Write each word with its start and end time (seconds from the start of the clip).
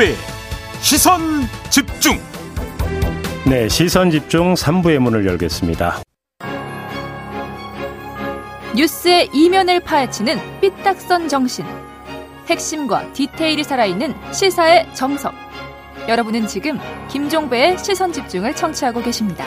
김종배 0.00 0.14
시선 0.80 1.20
집중. 1.68 2.18
네 3.46 3.68
시선 3.68 4.10
집중 4.10 4.54
3부의 4.54 4.98
문을 4.98 5.26
열겠습니다. 5.26 6.02
뉴스의 8.74 9.28
이면을 9.34 9.80
파헤치는 9.80 10.38
삐딱선 10.62 11.28
정신. 11.28 11.66
핵심과 12.46 13.12
디테일이 13.12 13.62
살아있는 13.62 14.14
시사의 14.32 14.88
정석. 14.94 15.34
여러분은 16.08 16.46
지금 16.46 16.78
김종배의 17.10 17.76
시선 17.76 18.10
집중을 18.10 18.56
청취하고 18.56 19.02
계십니다. 19.02 19.44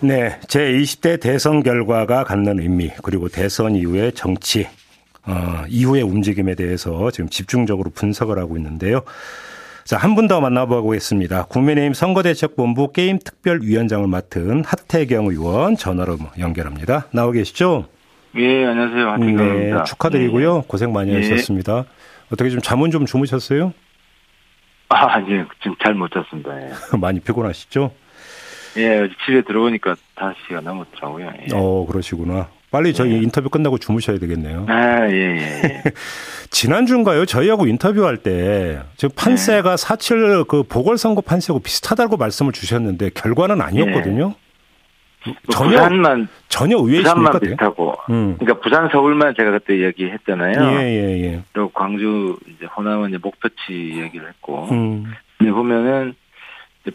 네, 0.00 0.38
제20대 0.40 1.18
대선 1.18 1.62
결과가 1.62 2.24
갖는 2.24 2.60
의미 2.60 2.90
그리고 3.02 3.28
대선 3.28 3.74
이후의 3.74 4.12
정치 4.12 4.68
어, 5.28 5.64
이후의 5.68 6.02
움직임에 6.02 6.54
대해서 6.54 7.10
지금 7.10 7.28
집중적으로 7.28 7.90
분석을 7.90 8.38
하고 8.38 8.56
있는데요. 8.56 9.02
자, 9.84 9.96
한 9.96 10.14
분 10.14 10.28
더 10.28 10.40
만나보겠습니다. 10.40 11.44
국민의힘 11.44 11.94
선거대책본부 11.94 12.92
게임특별위원장을 12.92 14.06
맡은 14.06 14.64
하태경 14.64 15.26
의원 15.26 15.76
전화로 15.76 16.18
연결합니다. 16.38 17.06
나오 17.12 17.30
계시죠? 17.32 17.86
예, 18.36 18.66
안녕하세요. 18.66 19.08
하태경입니다. 19.12 19.76
네, 19.78 19.84
축하드리고요. 19.84 20.54
네. 20.56 20.62
고생 20.68 20.92
많이 20.92 21.12
예. 21.12 21.16
하셨습니다. 21.16 21.84
어떻게 22.30 22.50
좀 22.50 22.60
잠은 22.60 22.90
좀 22.90 23.06
주무셨어요? 23.06 23.72
아, 24.90 25.20
예, 25.22 25.44
지금 25.62 25.76
잘 25.82 25.94
못 25.94 26.10
잤습니다. 26.10 26.50
예. 26.62 26.70
많이 26.98 27.20
피곤하시죠? 27.20 27.90
예, 28.76 29.08
집에 29.24 29.42
들어오니까 29.42 29.96
5시가 30.16 30.60
넘었더라고요. 30.62 31.32
예. 31.50 31.54
어, 31.54 31.86
그러시구나. 31.86 32.48
빨리 32.70 32.92
저희 32.92 33.12
예. 33.12 33.16
인터뷰 33.16 33.48
끝나고 33.48 33.78
주무셔야 33.78 34.18
되겠네요. 34.18 34.66
아, 34.68 35.08
예, 35.08 35.12
예. 35.12 35.62
예. 35.64 35.82
지난주인가요? 36.50 37.24
저희하고 37.24 37.66
인터뷰할 37.66 38.18
때, 38.18 38.80
지금 38.96 39.14
판세가 39.16 39.70
네. 39.70 39.76
사칠 39.76 40.44
그 40.44 40.62
보궐선거 40.62 41.20
판세하고 41.22 41.60
비슷하다고 41.60 42.18
말씀을 42.18 42.52
주셨는데, 42.52 43.10
결과는 43.14 43.60
아니었거든요. 43.62 44.34
뭐 45.24 45.34
전혀, 45.50 45.70
부산만, 45.78 46.28
전혀 46.48 46.76
의외이십니까? 46.76 47.14
부산만 47.14 47.40
비슷하고. 47.40 47.94
음. 48.10 48.36
그러니까 48.38 48.60
부산, 48.60 48.88
서울만 48.90 49.34
제가 49.36 49.50
그때 49.50 49.82
얘기했잖아요. 49.84 50.80
예, 50.80 50.84
예, 50.84 51.22
예. 51.22 51.42
그리고 51.52 51.70
광주, 51.70 52.36
이제 52.46 52.66
호남은 52.66 53.10
이제 53.10 53.18
목표치 53.20 53.98
얘기를 53.98 54.28
했고. 54.28 54.68
음. 54.70 55.12
근데 55.38 55.52
보면은, 55.52 56.14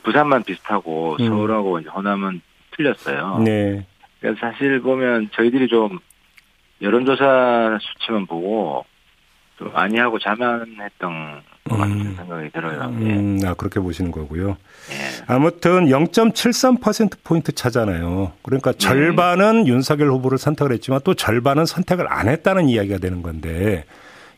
부산만 0.04 0.44
비슷하고, 0.44 1.18
음. 1.20 1.28
서울하고 1.28 1.80
이제 1.80 1.90
호남은 1.90 2.42
틀렸어요. 2.76 3.40
네. 3.44 3.86
그래서 4.24 4.38
사실 4.40 4.80
보면 4.80 5.32
저희들이 5.34 5.68
좀 5.68 6.00
여론조사 6.82 7.78
수치만 7.82 8.26
보고 8.26 8.86
좀 9.58 9.70
아니하고 9.74 10.18
자만했던 10.18 11.42
것 11.66 11.78
같은 11.78 11.92
음. 11.92 12.16
생각이 12.16 12.50
들어요. 12.52 12.84
음, 12.84 13.40
아, 13.46 13.54
그렇게 13.54 13.82
보시는 13.82 14.12
거고요. 14.12 14.56
예. 14.92 15.24
아무튼 15.28 15.88
0.73%포인트 15.88 17.52
차잖아요. 17.52 18.32
그러니까 18.44 18.72
네. 18.72 18.78
절반은 18.78 19.68
윤석열 19.68 20.10
후보를 20.12 20.38
선택을 20.38 20.72
했지만 20.72 21.02
또 21.04 21.14
절반은 21.14 21.66
선택을 21.66 22.10
안 22.10 22.30
했다는 22.30 22.70
이야기가 22.70 23.00
되는 23.00 23.24
건데 23.24 23.84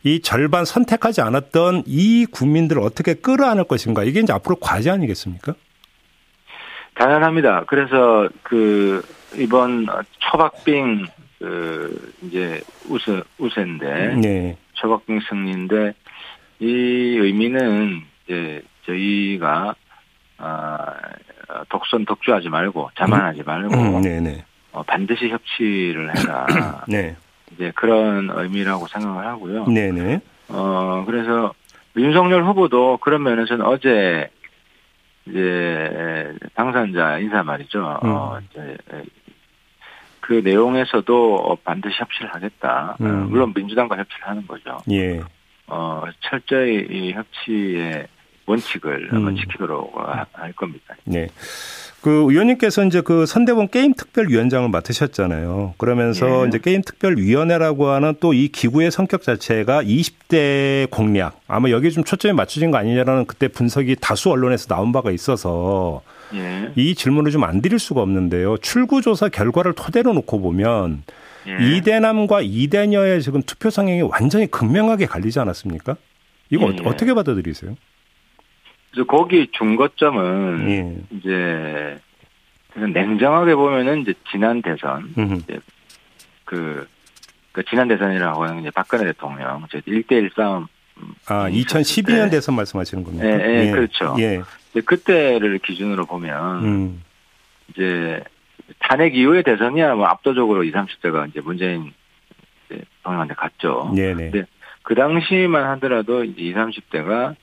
이 0.02 0.20
절반 0.20 0.64
선택하지 0.64 1.20
않았던 1.20 1.84
이 1.86 2.26
국민들을 2.26 2.82
어떻게 2.82 3.14
끌어안을 3.14 3.64
것인가 3.64 4.02
이게 4.02 4.18
이제 4.18 4.32
앞으로 4.32 4.56
과제 4.56 4.90
아니겠습니까? 4.90 5.54
당연합니다. 6.94 7.64
그래서 7.68 8.28
그 8.42 9.02
이번 9.36 9.86
초박빙 10.18 11.06
그 11.38 12.12
이제 12.22 12.60
우세 12.88 13.22
우세인데 13.38 14.16
네. 14.16 14.56
초박빙 14.74 15.20
승리인데 15.28 15.92
이 16.60 16.66
의미는 16.66 18.02
이제 18.24 18.62
저희가 18.86 19.74
아 20.38 20.94
독선 21.68 22.04
독주하지 22.04 22.48
말고 22.48 22.90
자만하지 22.96 23.42
말고 23.44 23.74
음, 23.74 24.04
음 24.04 24.42
어, 24.72 24.82
반드시 24.82 25.28
협치를 25.28 26.16
해라. 26.16 26.46
네. 26.88 27.16
이제 27.52 27.72
그런 27.74 28.30
의미라고 28.32 28.86
생각을 28.88 29.26
하고요. 29.26 29.66
네네. 29.66 30.20
어 30.48 31.04
그래서 31.06 31.54
윤석열 31.96 32.44
후보도 32.44 32.98
그런 32.98 33.22
면에서는 33.22 33.64
어제 33.64 34.28
이제 35.26 36.34
당선자 36.54 37.18
인사 37.18 37.42
말이죠. 37.42 38.00
음. 38.04 38.10
어, 38.10 38.38
이제 38.50 38.76
그 40.26 40.40
내용에서도 40.44 41.58
반드시 41.64 41.94
협치를 41.98 42.34
하겠다. 42.34 42.96
음. 43.00 43.28
물론 43.30 43.52
민주당과 43.54 43.96
협치를 43.96 44.26
하는 44.26 44.46
거죠. 44.46 44.78
예. 44.90 45.20
어, 45.68 46.02
철저히 46.20 46.84
이 46.90 47.12
협치의 47.12 48.08
원칙을 48.46 49.10
음. 49.12 49.36
지키도록 49.36 49.92
할 50.32 50.52
겁니다. 50.52 50.96
네. 51.04 51.28
그 52.02 52.10
의원님께서 52.28 52.84
이제 52.84 53.00
그 53.00 53.24
선대본 53.26 53.68
게임 53.68 53.94
특별위원장을 53.94 54.68
맡으셨잖아요. 54.68 55.74
그러면서 55.78 56.44
예. 56.44 56.48
이제 56.48 56.58
게임 56.58 56.82
특별위원회라고 56.82 57.88
하는 57.88 58.14
또 58.20 58.32
이 58.32 58.48
기구의 58.48 58.90
성격 58.90 59.22
자체가 59.22 59.82
20대 59.84 60.90
공략 60.90 61.40
아마 61.46 61.70
여기에 61.70 61.90
좀 61.90 62.02
초점이 62.04 62.34
맞춰진 62.34 62.70
거 62.72 62.78
아니냐라는 62.78 63.26
그때 63.26 63.46
분석이 63.48 63.96
다수 64.00 64.30
언론에서 64.30 64.66
나온 64.66 64.90
바가 64.92 65.10
있어서 65.12 66.02
예. 66.34 66.72
이 66.74 66.94
질문을 66.94 67.30
좀 67.30 67.44
안 67.44 67.62
드릴 67.62 67.78
수가 67.78 68.00
없는데요. 68.02 68.56
출구조사 68.58 69.28
결과를 69.28 69.72
토대로 69.74 70.12
놓고 70.12 70.40
보면 70.40 71.02
예. 71.46 71.76
이대남과 71.76 72.40
이대녀의 72.42 73.22
지금 73.22 73.42
투표 73.42 73.70
성향이 73.70 74.02
완전히 74.02 74.46
극명하게 74.50 75.06
갈리지 75.06 75.38
않았습니까? 75.38 75.96
이거 76.50 76.72
예. 76.72 76.76
어떻게 76.84 77.14
받아들이세요? 77.14 77.76
그래서 78.90 79.06
거기 79.06 79.48
중거점은 79.52 80.70
예. 80.70 80.96
이제 81.16 81.98
냉정하게 82.74 83.54
보면은 83.54 84.02
이제 84.02 84.14
지난 84.30 84.60
대선 84.62 85.12
이제 85.38 85.58
그, 86.44 86.86
그 87.52 87.62
지난 87.64 87.88
대선이라고 87.88 88.44
하는 88.44 88.60
이제 88.60 88.70
박근혜 88.70 89.04
대통령 89.04 89.64
저 89.70 89.78
1대1 89.80 90.34
싸움 90.34 90.66
아 91.26 91.48
2012년 91.50 92.30
대선 92.30 92.54
말씀하시는 92.56 93.04
겁니까? 93.04 93.26
예, 93.26 93.32
예, 93.32 93.66
예. 93.66 93.70
그렇죠. 93.70 94.16
예. 94.76 94.80
그때를 94.80 95.58
기준으로 95.58 96.06
보면 96.06 96.64
음. 96.64 97.02
이제 97.70 98.22
탄핵 98.78 99.16
이후의 99.16 99.42
대선이야 99.42 99.94
뭐 99.94 100.06
압도적으로 100.06 100.64
20, 100.64 100.74
30대가 100.74 101.28
이제 101.28 101.40
문재인 101.40 101.92
대통령한테 102.68 103.34
갔죠. 103.34 103.92
네네. 103.94 104.30
근데 104.30 104.46
그 104.82 104.94
당시만 104.94 105.64
하더라도 105.70 106.24
이제 106.24 106.42
20, 106.42 106.56
30대가 106.56 107.34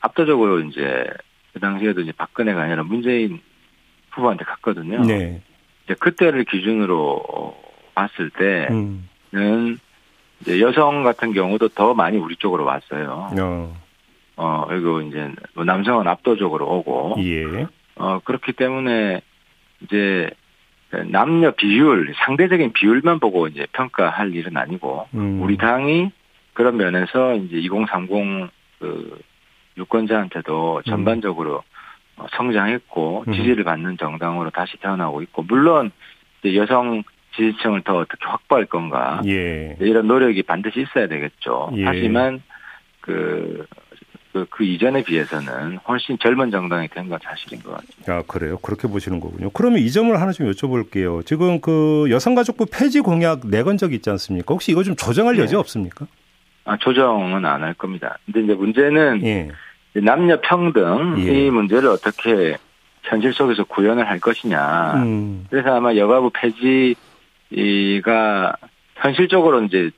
압도적으로 0.00 0.60
이제 0.60 1.06
그 1.52 1.60
당시에도 1.60 2.00
이제 2.00 2.12
박근혜가 2.12 2.62
아니라 2.62 2.82
문재인 2.82 3.40
후보한테 4.10 4.44
갔거든요. 4.44 5.02
네. 5.02 5.40
이제 5.84 5.94
그때를 5.94 6.44
기준으로 6.44 7.56
봤을 7.94 8.30
때는 8.30 9.08
음. 9.34 9.78
이제 10.40 10.60
여성 10.60 11.02
같은 11.02 11.32
경우도 11.32 11.68
더 11.68 11.94
많이 11.94 12.18
우리 12.18 12.36
쪽으로 12.36 12.64
왔어요. 12.64 13.30
어, 13.38 13.85
어 14.36 14.66
그리고 14.68 15.00
이제 15.00 15.32
뭐 15.54 15.64
남성은 15.64 16.06
압도적으로 16.06 16.66
오고. 16.78 17.16
예. 17.18 17.66
어, 17.96 18.20
그렇기 18.24 18.52
때문에 18.52 19.22
이제 19.80 20.30
남녀 21.10 21.50
비율, 21.52 22.14
상대적인 22.24 22.72
비율만 22.72 23.18
보고 23.18 23.48
이제 23.48 23.66
평가할 23.72 24.34
일은 24.34 24.56
아니고, 24.56 25.08
음. 25.14 25.42
우리 25.42 25.56
당이 25.56 26.10
그런 26.52 26.76
면에서 26.76 27.34
이제 27.34 27.56
2030 27.56 28.50
그 28.78 29.18
유권자한테도 29.76 30.76
음. 30.78 30.82
전반적으로 30.90 31.62
음. 32.18 32.24
성장했고 32.36 33.24
지지를 33.34 33.64
받는 33.64 33.98
정당으로 33.98 34.50
다시 34.50 34.76
태어나고 34.78 35.22
있고 35.22 35.42
물론 35.42 35.90
여성 36.54 37.02
지지층을 37.34 37.82
더 37.82 37.98
어떻게 37.98 38.24
확보할 38.24 38.64
건가 38.66 39.20
예. 39.26 39.76
이런 39.80 40.06
노력이 40.06 40.42
반드시 40.44 40.80
있어야 40.80 41.08
되겠죠. 41.08 41.70
예. 41.76 41.84
하지만 41.84 42.42
그, 43.00 43.66
그, 44.36 44.46
그 44.50 44.64
이전에 44.64 45.02
비해서는 45.02 45.78
훨씬 45.88 46.18
젊은 46.18 46.50
정당이 46.50 46.88
된 46.88 47.08
건 47.08 47.18
사실인 47.22 47.62
것 47.62 47.72
같습니다. 47.76 48.12
아 48.14 48.22
그래요? 48.26 48.58
그렇게 48.58 48.86
보시는 48.88 49.20
거군요. 49.20 49.48
그러면 49.50 49.78
이 49.78 49.90
점을 49.90 50.20
하나 50.20 50.32
좀 50.32 50.50
여쭤볼게요. 50.50 51.24
지금 51.24 51.60
그 51.60 52.06
여성가족부 52.10 52.66
폐지 52.70 53.00
공약 53.00 53.46
내건 53.46 53.78
적 53.78 53.92
있지 53.94 54.10
않습니까? 54.10 54.52
혹시 54.52 54.72
이거 54.72 54.82
좀 54.82 54.94
조정할 54.96 55.36
네. 55.36 55.42
여지 55.42 55.56
없습니까? 55.56 56.06
아 56.64 56.76
조정은 56.76 57.44
안 57.46 57.62
할 57.62 57.72
겁니다. 57.74 58.18
근데 58.26 58.42
이제 58.42 58.54
문제는 58.54 59.20
예. 59.24 59.48
남녀 59.94 60.38
평등 60.42 61.14
예. 61.18 61.46
이 61.46 61.50
문제를 61.50 61.88
어떻게 61.88 62.56
현실 63.04 63.32
속에서 63.32 63.64
구현을 63.64 64.06
할 64.08 64.18
것이냐. 64.18 64.94
음. 64.96 65.46
그래서 65.48 65.74
아마 65.76 65.94
여가부 65.94 66.30
폐지가 67.50 68.56
현실적으로 68.96 69.62
이제 69.62 69.90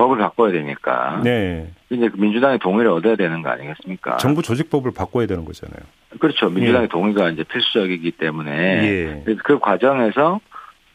법을 0.00 0.18
바꿔야 0.18 0.52
되니까. 0.52 1.20
네. 1.22 1.70
이제 1.90 2.08
민주당의 2.14 2.58
동의를 2.58 2.90
얻어야 2.90 3.16
되는 3.16 3.42
거 3.42 3.50
아니겠습니까? 3.50 4.16
정부 4.18 4.42
조직법을 4.42 4.92
바꿔야 4.92 5.26
되는 5.26 5.44
거잖아요. 5.44 5.80
그렇죠. 6.18 6.48
민주당의 6.48 6.84
예. 6.84 6.88
동의가 6.88 7.30
이제 7.30 7.44
필수적이기 7.44 8.12
때문에. 8.12 9.22
예. 9.26 9.34
그 9.44 9.58
과정에서 9.58 10.40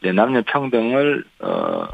이제 0.02 0.12
남녀 0.12 0.42
평등을 0.42 1.24
어 1.42 1.88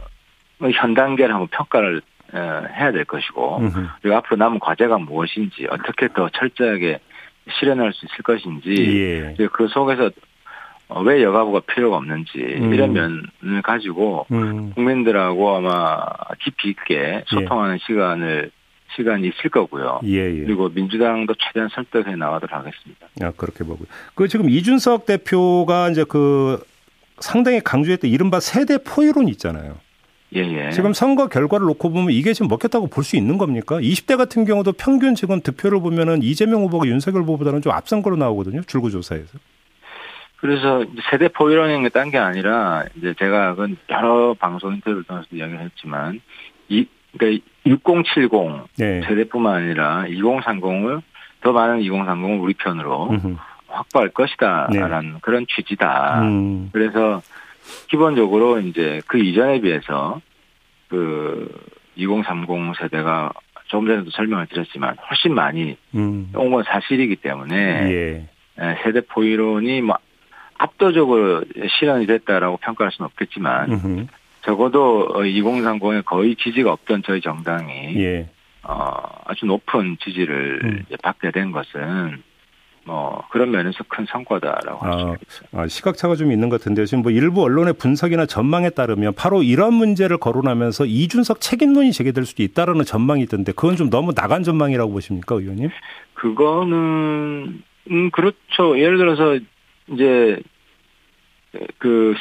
현 0.74 0.94
단계를 0.94 1.34
한번 1.34 1.48
평가를 1.48 2.02
해야 2.34 2.92
될 2.92 3.04
것이고 3.06 3.58
음흠. 3.58 3.88
그리고 4.02 4.18
앞으로 4.18 4.38
남은 4.38 4.60
과제가 4.60 5.00
무엇인지 5.00 5.68
어떻게 5.70 6.08
더 6.10 6.30
철저하게 6.30 7.00
실현할 7.60 7.92
수 7.94 8.06
있을 8.06 8.24
것인지 8.24 9.36
예. 9.40 9.48
그 9.52 9.68
속에서 9.68 10.06
어, 10.06 10.10
왜 11.06 11.24
여가부가 11.24 11.62
필요가 11.62 11.98
없는지 11.98 12.32
음. 12.38 12.74
이런 12.74 12.94
면을 12.94 13.62
가지고 13.64 14.26
음. 14.32 14.72
국민들하고 14.76 15.56
아마 15.58 16.00
깊이 16.44 16.70
있게 16.70 17.24
소통하는 17.28 17.76
예. 17.76 17.80
시간을 17.86 18.52
시간이 18.96 19.28
있을 19.30 19.50
거고요. 19.50 20.02
예, 20.04 20.18
예. 20.18 20.44
그리고 20.44 20.68
민주당도 20.70 21.34
최대한 21.40 21.70
설득해 21.74 22.16
나가도록 22.16 22.54
하겠습니다. 22.54 23.08
아 23.22 23.32
그렇게 23.38 23.64
보고. 23.64 23.86
그 24.16 24.28
지금 24.28 24.50
이준석 24.50 25.06
대표가 25.06 25.90
이제 25.90 26.04
그 26.04 26.62
상당히 27.20 27.62
강조했던 27.62 28.10
이른바 28.10 28.40
세대 28.42 28.78
포이론 28.84 29.30
있잖아요. 29.30 29.78
예, 30.36 30.40
예. 30.42 30.72
지금 30.72 30.94
선거 30.94 31.28
결과를 31.28 31.66
놓고 31.68 31.90
보면 31.92 32.12
이게 32.12 32.34
지금 32.34 32.48
먹혔다고 32.48 32.88
볼 32.88 33.04
수 33.04 33.16
있는 33.18 33.38
겁니까? 33.38 33.78
20대 33.80 34.18
같은 34.18 34.46
경우도 34.46 34.74
평균 34.74 35.16
지금 35.16 35.42
득표를 35.42 35.82
보면은 35.82 36.22
이재명 36.24 36.62
후보가 36.64 36.88
윤석열 36.88 37.24
후보보다는 37.24 37.62
좀 37.62 37.72
앞선 37.74 38.02
거로 38.02 38.16
나오거든요. 38.16 38.62
줄구조사에서. 38.64 39.38
그래서 40.42 40.84
세대 41.12 41.28
포이론인 41.28 41.84
게딴게 41.84 42.18
아니라 42.18 42.84
이제 42.96 43.14
제가 43.14 43.54
그 43.54 43.76
여러 43.90 44.34
방송 44.34 44.74
인터뷰를 44.74 45.04
통해서 45.04 45.28
이야기를 45.32 45.62
했지만 45.62 46.20
이 46.68 46.88
그러니까 47.16 47.46
6070 47.66 48.32
네. 48.78 49.02
세대뿐만 49.02 49.56
아니라 49.56 50.06
2030을 50.08 51.04
더 51.42 51.52
많은 51.52 51.82
2030을 51.82 52.42
우리 52.42 52.56
편으로 52.56 53.12
음흠. 53.12 53.36
확보할 53.68 54.10
것이다라는 54.10 55.14
네. 55.14 55.20
그런 55.22 55.46
취지다. 55.48 56.22
음. 56.24 56.70
그래서 56.74 57.22
기본적으로 57.88 58.60
이제 58.60 59.00
그 59.06 59.20
이전에 59.20 59.62
비해서 59.62 60.22
그 60.90 61.54
2030 61.98 62.48
세대가 62.80 63.32
조금 63.68 63.88
전에도 63.88 64.10
설명을 64.10 64.48
드렸지만 64.48 64.98
훨씬 65.08 65.36
많이 65.36 65.78
음. 65.94 66.32
온건 66.34 66.64
사실이기 66.64 67.18
때문에 67.18 67.56
예. 67.56 68.28
예. 68.60 68.78
세대 68.84 69.02
포이론이 69.02 69.82
뭐 69.82 69.98
압도적으로 70.62 71.44
실현이 71.80 72.06
됐다라고 72.08 72.58
평가할 72.58 72.92
수는 72.92 73.08
없겠지만. 73.08 74.08
적어도 74.44 75.08
2030에 75.14 76.04
거의 76.04 76.36
지지가 76.36 76.72
없던 76.72 77.04
저희 77.06 77.22
정당이 77.22 77.96
예. 77.98 78.28
어, 78.64 78.94
아주 79.26 79.46
높은 79.46 79.98
지지를 80.04 80.60
음. 80.64 80.86
받게 81.02 81.32
된 81.32 81.52
것은 81.52 82.24
뭐 82.84 83.24
그런 83.30 83.52
면에서 83.52 83.84
큰 83.88 84.06
성과다라고 84.10 84.86
할수 84.86 85.06
아, 85.06 85.14
있겠죠. 85.14 85.46
아, 85.52 85.68
시각차가 85.68 86.16
좀 86.16 86.32
있는 86.32 86.50
것 86.50 86.60
같은데요. 86.60 86.86
지금 86.88 87.04
뭐 87.04 87.12
일부 87.12 87.44
언론의 87.44 87.74
분석이나 87.74 88.26
전망에 88.26 88.72
따르면 88.72 89.14
바로 89.16 89.44
이런 89.44 89.76
문제를 89.76 90.18
거론하면서 90.18 90.86
이준석 90.86 91.42
책임론이 91.42 91.92
제기될 91.92 92.26
수도 92.26 92.42
있다라는 92.42 92.84
전망이 92.84 93.22
있던데 93.24 93.52
그건 93.52 93.76
좀 93.76 93.92
너무 93.92 94.14
나간 94.16 94.42
전망이라고 94.42 94.92
보십니까, 94.92 95.36
의원님? 95.36 95.70
그거는 96.16 97.62
음 97.92 98.12
그렇죠. 98.12 98.80
예를 98.80 98.98
들어서 98.98 99.38
이제 99.92 100.40
그 101.78 102.16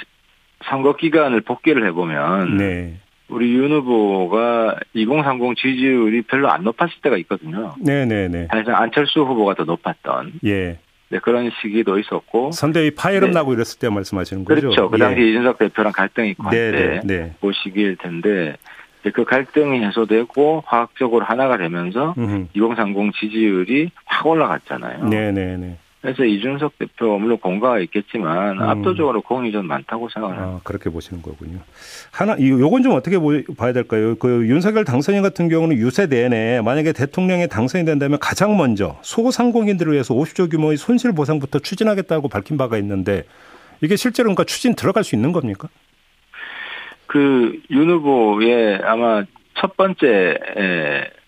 선거 0.65 0.95
기간을 0.97 1.43
복귀를 1.43 1.87
해보면 1.89 2.57
네. 2.57 2.97
우리 3.29 3.55
윤 3.55 3.71
후보가 3.71 4.77
2030 4.95 5.57
지지율이 5.57 6.23
별로 6.23 6.51
안 6.51 6.65
높았을 6.65 6.95
때가 7.03 7.17
있거든요. 7.19 7.75
네네네. 7.81 8.29
네, 8.29 8.39
네. 8.41 8.49
사실 8.51 8.73
안철수 8.73 9.21
후보가 9.21 9.55
더 9.55 9.65
높았던. 9.65 10.41
예. 10.45 10.79
네, 11.11 11.19
그런 11.21 11.51
시기도 11.61 11.99
있었고. 11.99 12.53
선대위 12.53 12.93
파열음 12.93 13.29
네. 13.29 13.35
나고 13.35 13.55
이랬을 13.55 13.79
때 13.79 13.89
말씀하시는 13.89 14.45
거죠? 14.45 14.61
그렇죠. 14.61 14.91
그 14.91 14.99
당시 14.99 15.21
예. 15.21 15.29
이준석 15.31 15.59
대표랑 15.59 15.93
갈등이 15.93 16.31
있고 16.31 16.45
한때 16.45 17.01
네. 17.05 17.35
그 17.41 17.53
시기일 17.53 17.97
텐데 17.97 18.57
그 19.15 19.25
갈등이 19.25 19.83
해소되고 19.85 20.65
화학적으로 20.67 21.25
하나가 21.25 21.57
되면서 21.57 22.15
음흠. 22.19 22.49
2030 22.55 23.15
지지율이 23.19 23.91
확 24.05 24.27
올라갔잖아요. 24.27 25.05
네네네. 25.05 25.79
그래서 26.01 26.25
이준석 26.25 26.79
대표 26.79 27.19
물론 27.19 27.39
공과가 27.39 27.79
있겠지만 27.81 28.57
음. 28.57 28.63
압도적으로 28.63 29.21
공이 29.21 29.53
좀 29.53 29.67
많다고 29.67 30.09
생각합니다. 30.09 30.47
아, 30.57 30.61
그렇게 30.65 30.89
보시는 30.89 31.21
거군요. 31.21 31.59
하나 32.11 32.37
이 32.39 32.49
요건 32.49 32.83
좀 32.83 32.93
어떻게 32.95 33.19
봐야 33.59 33.73
될까요? 33.75 34.15
그 34.17 34.47
윤석열 34.49 34.85
당선인 34.87 35.21
같은 35.23 35.49
경우는 35.51 35.77
유세 35.77 36.07
내내 36.07 36.63
만약에 36.63 36.93
대통령에 36.93 37.49
당선이 37.49 37.85
된다면 37.85 38.19
가장 38.19 38.57
먼저 38.57 38.99
소상공인들을 39.03 39.93
위해서 39.93 40.15
50조 40.15 40.51
규모의 40.51 40.79
손실 40.79 41.13
보상부터 41.13 41.59
추진하겠다고 41.59 42.29
밝힌 42.29 42.57
바가 42.57 42.79
있는데 42.79 43.25
이게 43.83 43.97
실제로 43.97 44.29
그러니까 44.29 44.45
추진 44.45 44.75
들어갈 44.75 45.05
수 45.05 45.15
있는 45.15 45.33
겁니까? 45.33 45.69
그 47.07 47.61
윤 47.71 47.91
후보의 47.91 48.81
아마 48.85 49.25
첫 49.55 49.77
번째 49.77 50.39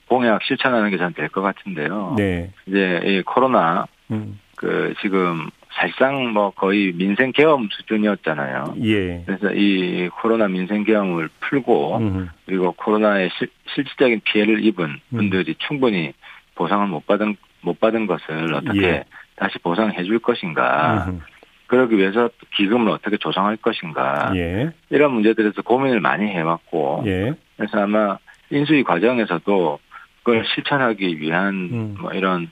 공약 0.09 0.43
실천하는 0.45 0.91
게 0.91 0.97
전 0.97 1.13
될 1.13 1.29
것 1.29 1.43
같은데요. 1.43 2.15
네. 2.17 2.51
이제 2.67 3.01
이 3.05 3.23
코로나 3.23 3.87
음. 4.11 4.39
그 4.63 4.95
지금 5.03 5.51
사실상 5.73 6.33
뭐 6.33 6.51
거의 6.51 6.93
민생 6.93 7.33
계엄 7.33 7.69
수준이었잖아요. 7.73 8.77
예. 8.85 9.25
그래서 9.27 9.53
이 9.53 10.09
코로나 10.21 10.47
민생 10.47 10.85
계엄을 10.85 11.29
풀고 11.41 11.97
음흠. 11.97 12.29
그리고 12.47 12.73
코로나의 12.73 13.31
실, 13.37 13.49
실질적인 13.75 14.21
피해를 14.23 14.65
입은 14.65 14.85
음. 14.85 15.17
분들이 15.17 15.51
음. 15.51 15.55
충분히 15.67 16.13
보상을 16.55 16.87
못 16.87 17.05
받은 17.07 17.37
못 17.63 17.81
받은 17.81 18.07
것을 18.07 18.55
어떻게 18.55 18.83
예. 18.83 19.05
다시 19.35 19.59
보상해 19.59 20.05
줄 20.05 20.21
것인가. 20.21 21.07
음흠. 21.09 21.19
그러기 21.67 21.97
위해서 21.97 22.31
기금을 22.55 22.93
어떻게 22.93 23.17
조성할 23.17 23.57
것인가. 23.57 24.33
예. 24.37 24.71
이런 24.91 25.13
문제들에서 25.15 25.63
고민을 25.63 25.99
많이 25.99 26.29
해왔고. 26.29 27.03
예. 27.07 27.33
그래서 27.57 27.81
아마 27.81 28.19
인수위 28.51 28.85
과정에서도 28.85 29.81
그걸 30.23 30.45
실천하기 30.55 31.19
위한 31.19 31.55
음. 31.73 31.97
뭐 32.01 32.13
이런 32.13 32.51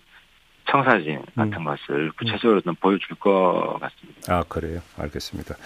청사진 0.70 1.20
같은 1.34 1.52
음. 1.52 1.64
것을 1.64 2.12
구체적으로 2.12 2.61
좀 2.61 2.75
보여줄 2.76 3.17
것 3.17 3.78
같습니다. 3.81 4.37
아 4.37 4.44
그래요, 4.49 4.81
알겠습니다. 4.99 5.56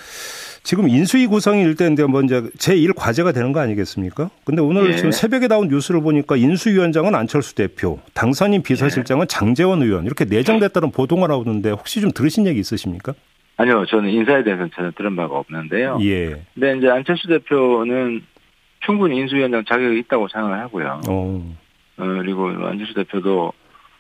지금 0.62 0.88
인수위 0.88 1.26
구성이 1.26 1.62
일때인데 1.62 2.06
먼저 2.06 2.40
뭐 2.40 2.50
제1 2.56 2.94
과제가 2.96 3.32
되는 3.32 3.52
거 3.52 3.60
아니겠습니까? 3.60 4.30
근데 4.44 4.62
오늘 4.62 4.92
예. 4.92 4.96
지금 4.96 5.12
새벽에 5.12 5.46
나온 5.46 5.68
뉴스를 5.68 6.00
보니까 6.00 6.36
인수위원장은 6.36 7.14
안철수 7.14 7.54
대표, 7.54 8.00
당선인 8.14 8.62
비서실장은 8.62 9.24
예. 9.24 9.26
장재원 9.26 9.82
의원 9.82 10.06
이렇게 10.06 10.24
내정됐다는 10.24 10.90
보도가 10.90 11.26
나오는데 11.26 11.70
혹시 11.70 12.00
좀 12.00 12.10
들으신 12.10 12.46
얘기 12.46 12.60
있으십니까? 12.60 13.12
아니요, 13.56 13.84
저는 13.86 14.10
인사에 14.10 14.42
대해서는 14.42 14.70
전혀 14.74 14.90
들은 14.92 15.14
바가 15.14 15.36
없는데요. 15.36 15.98
예. 16.00 16.42
근데 16.54 16.78
이제 16.78 16.88
안철수 16.88 17.28
대표는 17.28 18.22
충분히 18.80 19.18
인수위원장 19.18 19.64
자격이 19.64 19.98
있다고 20.00 20.28
생각을 20.28 20.58
하고요. 20.60 21.00
어. 21.08 21.56
어, 21.96 22.04
그리고 22.04 22.48
안철수 22.48 22.94
대표도 22.94 23.52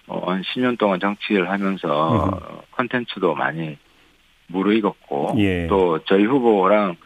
어, 0.06 0.30
한 0.30 0.42
10년 0.42 0.78
동안 0.78 1.00
정치를 1.00 1.50
하면서 1.50 2.26
음. 2.26 2.60
컨텐츠도 2.72 3.34
많이 3.34 3.76
무르익었고 4.48 5.34
예. 5.38 5.66
또 5.68 5.98
저희 6.04 6.24
후보랑 6.24 6.96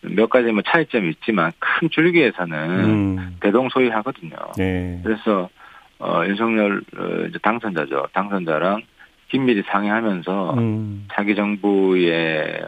몇 0.00 0.30
가지 0.30 0.50
뭐 0.52 0.62
차이점이 0.64 1.10
있지만 1.10 1.52
큰 1.58 1.90
줄기에서는 1.90 2.84
음. 2.84 3.36
대동소이하거든요. 3.40 4.36
네. 4.56 5.00
그래서 5.02 5.50
어 5.98 6.22
윤석열 6.26 6.82
어, 6.96 7.26
이제 7.28 7.38
당선자죠. 7.42 8.08
당선자랑 8.12 8.82
긴밀히 9.28 9.62
상의하면서 9.66 10.54
음. 10.54 11.06
자기 11.12 11.34
정부의 11.34 12.64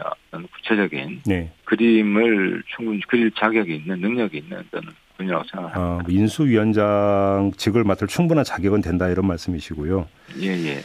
구체적인 0.53 1.21
네. 1.25 1.51
그림을 1.65 2.63
충분히 2.75 2.99
그릴 3.01 3.31
자격이 3.31 3.73
있는 3.73 3.99
능력이 3.99 4.37
있는 4.37 4.61
저는 4.71 4.89
생각합니다. 5.27 5.79
아, 5.79 5.99
뭐 6.03 6.03
인수위원장직을 6.07 7.83
맡을 7.83 8.07
충분한 8.07 8.43
자격은 8.43 8.81
된다 8.81 9.07
이런 9.09 9.27
말씀이시고요. 9.27 10.07
예, 10.41 10.47
예. 10.47 10.81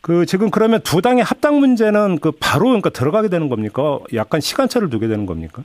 그 0.00 0.26
지금 0.26 0.50
그러면 0.50 0.80
두 0.82 1.00
당의 1.00 1.24
합당 1.24 1.60
문제는 1.60 2.18
그 2.18 2.30
바로 2.32 2.66
그러니까 2.66 2.90
들어가게 2.90 3.28
되는 3.28 3.48
겁니까? 3.48 4.00
약간 4.14 4.40
시간차를 4.40 4.90
두게 4.90 5.08
되는 5.08 5.24
겁니까? 5.24 5.64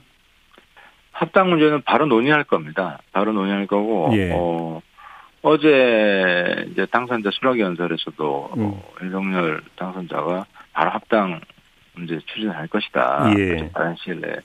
합당 1.12 1.50
문제는 1.50 1.82
바로 1.82 2.06
논의할 2.06 2.44
겁니다. 2.44 3.00
바로 3.12 3.32
논의할 3.32 3.66
거고 3.66 4.10
예. 4.14 4.32
어, 4.34 4.80
어제 5.42 6.66
이제 6.70 6.86
당선자 6.86 7.30
수락 7.32 7.58
연설에서도 7.60 8.50
음. 8.56 8.62
어, 8.62 8.82
윤석열 9.02 9.60
당선자가 9.76 10.46
바로 10.72 10.90
합당 10.90 11.40
문제 11.92 12.18
추진할 12.24 12.68
것이다. 12.68 13.34
예. 13.38 13.68
다른 13.74 13.94
시일 13.98 14.22
내에 14.22 14.36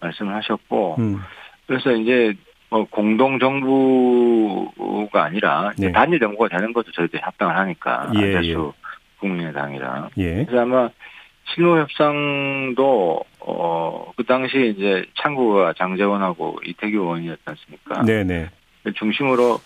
말씀을 0.00 0.34
하셨고 0.34 0.96
음. 0.98 1.20
그래서 1.68 1.92
이제 1.92 2.34
뭐 2.70 2.86
공동 2.90 3.38
정부가 3.38 5.24
아니라 5.24 5.72
네. 5.78 5.90
단일 5.92 6.18
정부가 6.20 6.48
되는 6.48 6.72
것도 6.72 6.92
저희들이 6.92 7.20
합당을 7.22 7.56
하니까 7.56 8.10
예, 8.14 8.36
안철수 8.36 8.72
예. 8.76 8.88
국민의당이랑 9.20 10.10
예. 10.18 10.44
그래서 10.44 10.62
아마 10.62 10.90
실무 11.54 11.78
협상도 11.78 13.24
어그 13.40 14.24
당시 14.24 14.74
이제 14.76 15.06
창구가 15.14 15.74
장재원하고 15.78 16.60
이태규 16.64 16.98
의원이었지 16.98 17.42
않습니까? 17.46 18.02
네네. 18.02 18.50
그 18.84 18.92
중심으로 18.92 19.58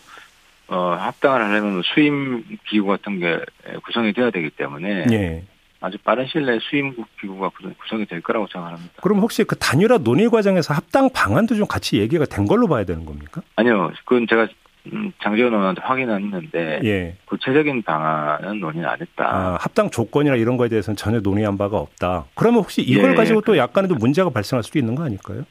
어 0.68 0.97
합당을 1.00 1.42
하려면 1.44 1.82
수임 1.85 2.44
기구 2.68 2.87
같은 2.87 3.18
게 3.18 3.40
구성이 3.85 4.12
돼야 4.12 4.30
되기 4.30 4.49
때문에 4.50 5.06
예. 5.11 5.42
아주 5.83 5.99
빠른 5.99 6.27
시일 6.29 6.47
내에 6.47 6.59
수임국 6.62 7.07
기구가 7.21 7.51
구성이 7.81 8.07
될 8.07 8.21
거라고 8.21 8.47
생각합니다. 8.53 8.93
그럼 9.03 9.19
혹시 9.19 9.43
그 9.43 9.57
단일화 9.57 9.99
논의 9.99 10.29
과정에서 10.31 10.73
합당 10.73 11.11
방안도 11.12 11.57
좀 11.57 11.67
같이 11.67 11.99
얘기가 11.99 12.25
된 12.25 12.47
걸로 12.47 12.69
봐야 12.69 12.85
되는 12.85 13.05
겁니까? 13.05 13.43
아니요, 13.57 13.91
그건 14.05 14.27
제가 14.29 14.47
음, 14.93 15.12
장재원 15.23 15.53
의원한테 15.53 15.81
확인했는데 15.83 16.81
예. 16.85 17.17
구체적인 17.27 17.83
방안은 17.83 18.61
논의 18.61 18.85
안 18.85 19.01
했다. 19.01 19.25
아, 19.25 19.59
합당 19.61 19.91
조건이나 19.91 20.37
이런 20.37 20.57
거에 20.57 20.69
대해서는 20.69 20.97
전혀 20.97 21.21
논의한 21.21 21.59
바가 21.59 21.79
없다. 21.79 22.27
그러면 22.35 22.61
혹시 22.61 22.83
이걸 22.83 23.12
예. 23.12 23.15
가지고 23.15 23.41
또 23.43 23.57
약간의 23.57 23.91
문제가 23.99 24.31
발생할 24.31 24.62
수도 24.62 24.79
있는 24.79 24.95
거 24.95 25.05
아닐까요? 25.05 25.45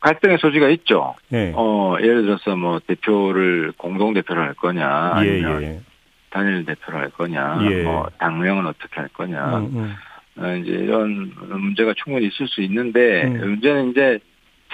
갈등의 0.00 0.38
소지가 0.38 0.70
있죠. 0.70 1.14
예. 1.32 1.52
어, 1.54 1.96
예를 2.00 2.22
들어서 2.22 2.56
뭐 2.56 2.80
대표를 2.86 3.72
공동 3.76 4.14
대표를 4.14 4.42
할 4.42 4.54
거냐, 4.54 4.82
예, 4.82 5.18
아니면 5.18 5.62
예. 5.62 5.80
단일 6.30 6.64
대표를 6.64 7.00
할 7.00 7.10
거냐, 7.10 7.58
예. 7.70 7.82
뭐 7.82 8.08
당명은 8.18 8.66
어떻게 8.66 9.00
할 9.00 9.08
거냐, 9.08 9.58
음, 9.58 9.70
음. 9.74 9.94
어, 10.42 10.54
이제 10.54 10.70
이런 10.70 11.32
문제가 11.48 11.92
충분히 11.96 12.26
있을 12.26 12.46
수 12.48 12.62
있는데 12.62 13.24
음. 13.24 13.40
문제는 13.40 13.90
이제 13.90 14.18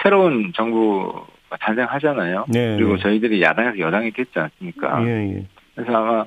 새로운 0.01 0.53
정부가 0.55 1.57
탄생하잖아요. 1.59 2.45
네, 2.49 2.75
그리고 2.77 2.95
네. 2.95 3.01
저희들이 3.01 3.41
야당에서 3.41 3.79
여당이 3.79 4.11
됐지 4.11 4.37
않습니까? 4.39 5.03
예, 5.03 5.35
예. 5.35 5.45
그래서 5.75 5.95
아마 5.95 6.25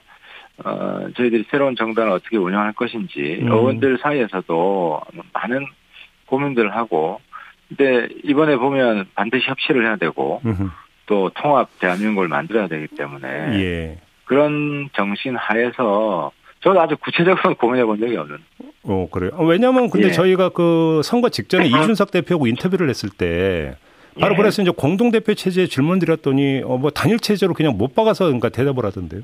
어, 0.65 1.09
저희들이 1.17 1.45
새로운 1.51 1.77
정당을 1.77 2.13
어떻게 2.13 2.37
운영할 2.37 2.73
것인지 2.73 3.39
음. 3.43 3.51
의원들 3.51 3.99
사이에서도 4.03 5.01
많은 5.33 5.67
고민들을 6.27 6.75
하고 6.75 7.21
근데 7.69 8.09
이번에 8.25 8.57
보면 8.57 9.07
반드시 9.15 9.49
협치를 9.49 9.87
해야 9.87 9.97
되고 9.97 10.41
음흠. 10.45 10.69
또 11.07 11.31
통합 11.31 11.69
대한민국을 11.79 12.29
만들어야 12.29 12.67
되기 12.67 12.89
때문에 12.89 13.29
예. 13.29 13.99
그런 14.31 14.89
정신 14.95 15.35
하에서 15.35 16.31
저도 16.63 16.81
아주 16.81 16.97
구체적으로 16.99 17.53
고민해 17.59 17.85
본 17.85 17.99
적이 17.99 18.17
없는. 18.17 18.39
어 18.85 19.09
그래요. 19.11 19.33
어, 19.35 19.45
왜냐하면 19.45 19.91
근데 19.91 20.07
예. 20.07 20.13
저희가 20.13 20.51
그 20.51 21.01
선거 21.03 21.29
직전에 21.31 21.67
이준석 21.67 22.13
대표하고 22.13 22.47
인터뷰를 22.47 22.89
했을 22.89 23.09
때 23.11 23.75
바로 24.21 24.35
예. 24.35 24.37
그래서 24.37 24.63
이제 24.63 24.71
공동 24.71 25.11
대표 25.11 25.35
체제에 25.35 25.67
질문 25.67 25.99
드렸더니 25.99 26.63
어 26.65 26.77
뭐 26.79 26.91
단일 26.91 27.19
체제로 27.19 27.55
그냥 27.55 27.77
못 27.77 27.97
박아서 27.97 28.27
그러니까 28.27 28.51
대답을 28.51 28.85
하던데요. 28.87 29.23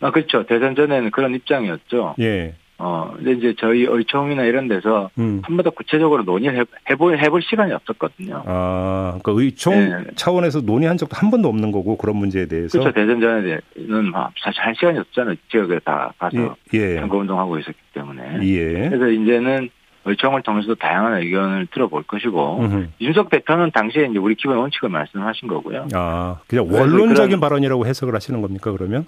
아 0.00 0.12
그렇죠. 0.12 0.46
대선 0.46 0.76
전에는 0.76 1.10
그런 1.10 1.34
입장이었죠. 1.34 2.14
예. 2.20 2.54
어, 2.78 3.10
근데 3.16 3.32
이제 3.32 3.54
저희 3.58 3.84
의총이나 3.88 4.44
이런 4.44 4.68
데서 4.68 5.08
음. 5.18 5.40
한번 5.42 5.64
더 5.64 5.70
구체적으로 5.70 6.24
논의를 6.24 6.66
해볼, 6.90 7.18
해볼 7.18 7.42
시간이 7.42 7.72
없었거든요. 7.72 8.42
아, 8.44 9.18
그러니까 9.22 9.42
의총 9.42 9.74
네. 9.74 10.04
차원에서 10.14 10.60
논의한 10.60 10.98
적도 10.98 11.16
한 11.16 11.30
번도 11.30 11.48
없는 11.48 11.72
거고 11.72 11.96
그런 11.96 12.16
문제에 12.16 12.46
대해서. 12.46 12.78
그렇죠. 12.78 12.92
대전 12.92 13.20
전에는 13.20 14.12
사실 14.42 14.60
할 14.60 14.74
시간이 14.74 14.98
없잖아요. 14.98 15.36
지역에 15.50 15.78
다 15.84 16.12
가서 16.18 16.56
예. 16.74 16.96
선거운동하고 16.96 17.56
예. 17.56 17.60
있었기 17.60 17.78
때문에. 17.94 18.40
예. 18.42 18.88
그래서 18.90 19.08
이제는 19.08 19.70
의총을 20.04 20.42
통해서 20.42 20.74
다양한 20.74 21.22
의견을 21.22 21.66
들어볼 21.72 22.04
것이고 22.04 22.60
음흠. 22.60 22.86
윤석 23.00 23.30
대표는 23.30 23.72
당시에 23.72 24.06
이제 24.10 24.18
우리 24.18 24.34
기본 24.34 24.58
원칙을 24.58 24.88
말씀하신 24.90 25.48
거고요. 25.48 25.88
아, 25.94 26.36
그냥 26.46 26.68
원론적인 26.70 27.40
발언이라고 27.40 27.86
해석을 27.86 28.14
하시는 28.14 28.40
겁니까 28.40 28.70
그러면? 28.70 29.06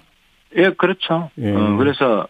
예, 0.56 0.70
그렇죠. 0.70 1.30
예. 1.38 1.52
어, 1.52 1.76
그래서 1.76 2.26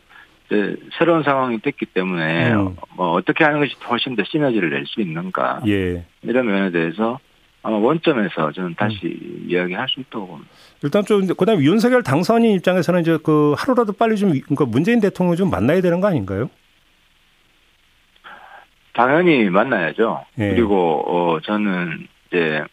이제 0.50 0.76
새로운 0.98 1.22
상황이 1.22 1.60
됐기 1.60 1.86
때문에 1.86 2.52
음. 2.54 2.76
뭐 2.96 3.12
어떻게 3.12 3.44
하는 3.44 3.60
것이 3.60 3.74
훨씬 3.88 4.16
더 4.16 4.24
시너지를 4.24 4.70
낼 4.70 4.86
수 4.86 5.00
있는가 5.00 5.60
예. 5.66 6.04
이런 6.22 6.46
면에 6.46 6.70
대해서 6.70 7.18
아마 7.62 7.76
원점에서 7.76 8.52
저는 8.52 8.74
다시 8.76 8.96
음. 9.04 9.46
이야기할 9.48 9.88
수 9.88 10.00
있다고 10.00 10.26
봅니다. 10.26 10.50
일단 10.82 11.04
좀 11.04 11.26
그다음에 11.26 11.62
윤석열 11.62 12.02
당선인 12.02 12.52
입장에서는 12.52 13.00
이제 13.00 13.18
그 13.22 13.54
하루라도 13.58 13.92
빨리 13.92 14.16
좀 14.16 14.30
그러니까 14.30 14.64
문재인 14.64 15.00
대통령 15.00 15.36
좀 15.36 15.50
만나야 15.50 15.80
되는 15.82 16.00
거 16.00 16.06
아닌가요? 16.06 16.48
당연히 18.94 19.48
만나야죠. 19.50 20.24
예. 20.38 20.50
그리고 20.50 21.04
어 21.06 21.40
저는 21.40 22.08
이제 22.28 22.64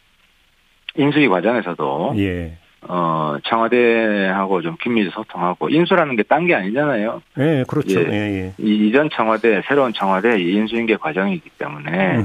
인수위 0.95 1.27
과정에서도 1.27 2.13
예. 2.17 2.57
어, 2.87 3.37
청와대하고 3.45 4.61
좀 4.61 4.75
긴밀히 4.81 5.09
소통하고 5.11 5.69
인수라는 5.69 6.15
게 6.15 6.23
딴 6.23 6.45
게 6.45 6.53
아니잖아요. 6.55 7.21
네, 7.35 7.63
그렇죠. 7.67 7.99
예, 7.99 8.05
예, 8.11 8.53
예. 8.59 8.63
이전 8.63 9.09
청와대, 9.11 9.61
새로운 9.67 9.93
청와대 9.93 10.39
인수인계 10.39 10.97
과정이기 10.97 11.49
때문에 11.57 12.17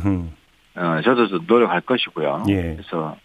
어, 0.76 1.00
저도 1.02 1.38
노력할 1.46 1.80
것이고요. 1.82 2.44
예. 2.48 2.76
그래서 2.76 3.16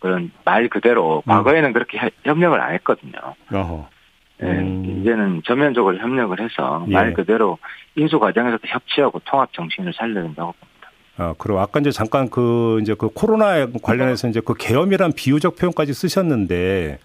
그런 0.00 0.30
말 0.44 0.68
그대로 0.68 1.22
음. 1.26 1.28
과거에는 1.28 1.72
그렇게 1.72 1.98
협력을 2.24 2.60
안 2.60 2.74
했거든요. 2.74 3.12
어허. 3.52 3.88
예, 4.42 4.46
음. 4.46 4.84
이제는 5.00 5.42
전면적으로 5.44 5.98
협력을 5.98 6.38
해서 6.40 6.84
말 6.88 7.08
예. 7.08 7.12
그대로 7.12 7.58
인수 7.96 8.20
과정에서도 8.20 8.62
협치하고 8.66 9.20
통합 9.24 9.52
정신을 9.52 9.92
살려야 9.94 10.22
된다고 10.22 10.52
봅니다. 10.52 10.67
아, 11.18 11.34
그리고 11.36 11.58
아까 11.58 11.80
이제 11.80 11.90
잠깐 11.90 12.30
그 12.30 12.78
이제 12.80 12.94
그 12.94 13.08
코로나 13.08 13.66
관련해서 13.82 14.28
이제 14.28 14.40
그 14.40 14.54
계엄이란 14.54 15.12
비유적 15.12 15.56
표현까지 15.56 15.92
쓰셨는데 15.92 17.00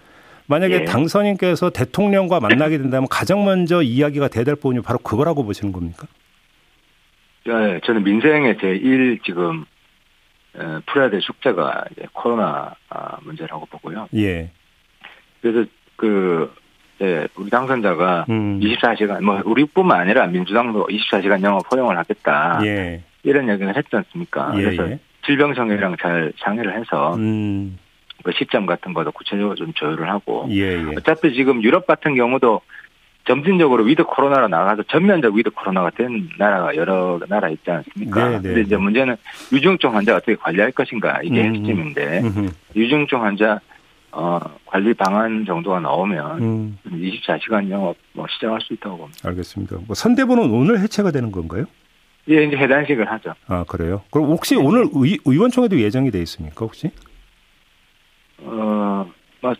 만약에 0.45 0.81
예. 0.81 0.85
당선인께서 0.85 1.71
대통령과 1.71 2.39
만나게 2.39 2.77
된다면 2.77 3.07
가장 3.09 3.43
먼저 3.43 3.81
이야기가 3.81 4.27
돼야 4.27 4.43
될 4.43 4.55
부분이 4.55 4.81
바로 4.81 4.99
그거라고 4.99 5.43
보시는 5.43 5.73
겁니까? 5.73 6.07
네, 7.45 7.79
저는 7.83 8.03
민생의 8.03 8.55
제1 8.55 9.23
지금 9.23 9.65
풀어야 10.85 11.09
될 11.09 11.21
숙제가 11.21 11.85
이제 11.91 12.05
코로나 12.13 12.75
아, 12.89 13.17
문제라고 13.23 13.65
보고요. 13.65 14.07
예. 14.15 14.51
그래서 15.41 15.67
그 15.95 16.53
네, 16.99 17.27
우리 17.35 17.49
당선자가 17.49 18.27
음. 18.29 18.59
24시간 18.59 19.21
뭐 19.21 19.41
우리뿐만 19.43 20.01
아니라 20.01 20.27
민주당도 20.27 20.87
24시간 20.87 21.41
영업 21.41 21.69
허용을 21.71 21.97
하겠다. 21.97 22.61
예. 22.63 23.01
이런 23.23 23.49
얘기를 23.49 23.75
했지 23.75 23.89
않습니까? 23.95 24.53
예, 24.57 24.61
그래서 24.63 24.89
예. 24.89 24.99
질병청이랑 25.25 25.95
잘 26.01 26.33
상의를 26.39 26.77
해서 26.77 27.15
음. 27.15 27.77
그 28.23 28.31
시점 28.33 28.65
같은 28.65 28.93
것도 28.93 29.11
구체적으로 29.11 29.55
좀 29.55 29.73
조율을 29.73 30.09
하고 30.09 30.47
예, 30.51 30.73
예. 30.73 30.95
어차피 30.97 31.33
지금 31.33 31.63
유럽 31.63 31.87
같은 31.87 32.15
경우도 32.15 32.61
점진적으로 33.25 33.83
위드 33.83 34.03
코로나로 34.03 34.49
나가서 34.49 34.83
전면적 34.83 35.33
위드 35.33 35.49
코로나가 35.51 35.89
된 35.91 36.29
나라가 36.37 36.75
여러 36.75 37.19
나라 37.29 37.49
있지 37.49 37.71
않습니까? 37.71 38.29
네, 38.29 38.35
네. 38.35 38.41
근데 38.41 38.61
이제 38.61 38.75
문제는 38.75 39.15
위중증 39.51 39.95
환자 39.95 40.17
어떻게 40.17 40.35
관리할 40.35 40.71
것인가 40.71 41.21
이게 41.23 41.47
음. 41.47 41.55
핵심인데 41.55 42.19
음. 42.19 42.49
위중증 42.75 43.23
환자 43.23 43.61
어, 44.11 44.39
관리 44.65 44.93
방안 44.93 45.45
정도가 45.45 45.79
나오면 45.79 46.41
음. 46.41 46.77
24시간 46.85 47.69
영업 47.69 47.95
뭐 48.11 48.27
시작할 48.29 48.59
수 48.61 48.73
있다고 48.73 48.97
봅니다. 48.97 49.29
알겠습니다. 49.29 49.77
뭐 49.87 49.95
선대본은 49.95 50.51
오늘 50.51 50.79
해체가 50.81 51.11
되는 51.11 51.31
건가요? 51.31 51.65
예, 52.29 52.43
이제 52.45 52.55
해단식을 52.55 53.09
하죠. 53.11 53.33
아, 53.47 53.65
그래요? 53.67 54.01
그럼 54.11 54.27
혹시 54.27 54.55
네. 54.55 54.61
오늘 54.63 54.85
의, 54.93 55.19
의원총회도 55.25 55.79
예정이 55.79 56.11
돼 56.11 56.21
있습니까, 56.21 56.65
혹시? 56.65 56.91
어, 58.39 59.09
뭐, 59.41 59.53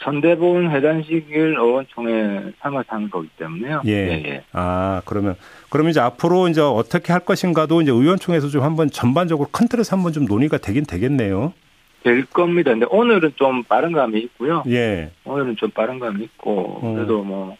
선대본 0.00 0.70
회단식을 0.72 1.56
의원총회 1.58 2.52
삼아서 2.60 2.86
하는 2.88 3.08
거기 3.08 3.28
때문에요. 3.38 3.82
예. 3.86 3.90
예, 3.92 4.22
예. 4.26 4.44
아, 4.52 5.00
그러면, 5.04 5.36
그러면 5.70 5.90
이제 5.90 6.00
앞으로 6.00 6.48
이제 6.48 6.60
어떻게 6.60 7.12
할 7.12 7.24
것인가도 7.24 7.82
이제 7.82 7.92
의원총회에서 7.92 8.48
좀 8.48 8.64
한번 8.64 8.90
전반적으로 8.90 9.48
큰 9.52 9.68
틀에서 9.68 9.96
한번 9.96 10.12
좀 10.12 10.24
논의가 10.24 10.58
되긴 10.58 10.84
되겠네요. 10.84 11.52
될 12.02 12.24
겁니다. 12.26 12.72
근데 12.72 12.84
오늘은 12.90 13.34
좀 13.36 13.62
빠른 13.62 13.92
감이 13.92 14.18
있고요. 14.22 14.64
예. 14.66 15.12
오늘은 15.24 15.54
좀 15.54 15.70
빠른 15.70 16.00
감이 16.00 16.24
있고, 16.24 16.80
어. 16.82 16.94
그래도 16.94 17.22
뭐, 17.22 17.56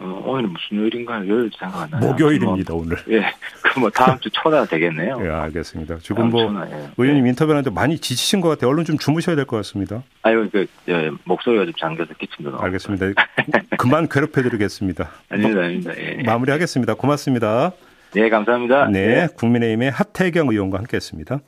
어, 0.00 0.22
오늘은 0.26 0.52
무슨 0.52 0.76
요일인가요? 0.76 1.28
요일 1.28 1.50
생각 1.58 1.82
안 1.82 1.90
나요. 1.90 2.00
목요일입니다, 2.08 2.72
뭐, 2.72 2.82
오늘. 2.82 2.96
예. 3.10 3.32
그뭐 3.74 3.90
다음 3.90 4.16
주 4.20 4.30
초나 4.30 4.64
되겠네요. 4.64 5.20
예, 5.24 5.28
알겠습니다. 5.28 5.98
지금 6.00 6.30
뭐 6.30 6.46
초나, 6.46 6.70
예. 6.70 6.88
의원님 6.96 7.24
예. 7.26 7.30
인터뷰하는데 7.30 7.70
많이 7.70 7.98
지치신 7.98 8.40
것 8.40 8.48
같아요. 8.48 8.70
얼른 8.70 8.84
좀 8.84 8.96
주무셔야 8.96 9.34
될 9.34 9.44
것 9.44 9.56
같습니다. 9.56 10.02
아유, 10.22 10.48
그, 10.52 10.66
예, 10.88 11.10
목소리가 11.24 11.64
좀 11.64 11.74
잠겨서 11.80 12.14
기침도 12.14 12.50
나고. 12.52 12.62
알겠습니다. 12.64 13.06
그만 13.78 14.08
괴롭혀 14.08 14.42
드리겠습니다. 14.42 15.10
아닙니다, 15.30 15.62
아닙니다. 15.62 15.92
예. 15.98 16.22
마무리하겠습니다. 16.24 16.94
고맙습니다. 16.94 17.72
네, 18.14 18.28
감사합니다. 18.28 18.88
네, 18.90 19.06
네. 19.06 19.26
국민의힘의 19.36 19.90
하태경 19.90 20.48
의원과 20.48 20.78
함께 20.78 20.96
했습니다. 20.96 21.40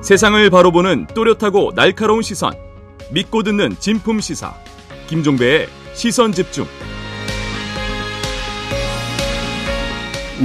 세상을 0.00 0.50
바로 0.50 0.70
보는 0.70 1.06
또렷하고 1.14 1.72
날카로운 1.74 2.22
시선. 2.22 2.52
믿고 3.12 3.42
듣는 3.42 3.70
진품 3.78 4.20
시사. 4.20 4.54
김종배의 5.08 5.66
시선 5.94 6.32
집중. 6.32 6.64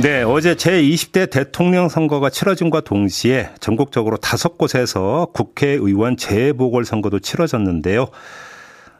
네, 0.01 0.21
어제 0.23 0.55
제20대 0.55 1.29
대통령 1.29 1.89
선거가 1.89 2.29
치러진과 2.29 2.81
동시에 2.81 3.49
전국적으로 3.59 4.17
다섯 4.17 4.57
곳에서 4.57 5.27
국회의원 5.33 6.15
재보궐 6.15 6.85
선거도 6.85 7.19
치러졌는데요. 7.19 8.07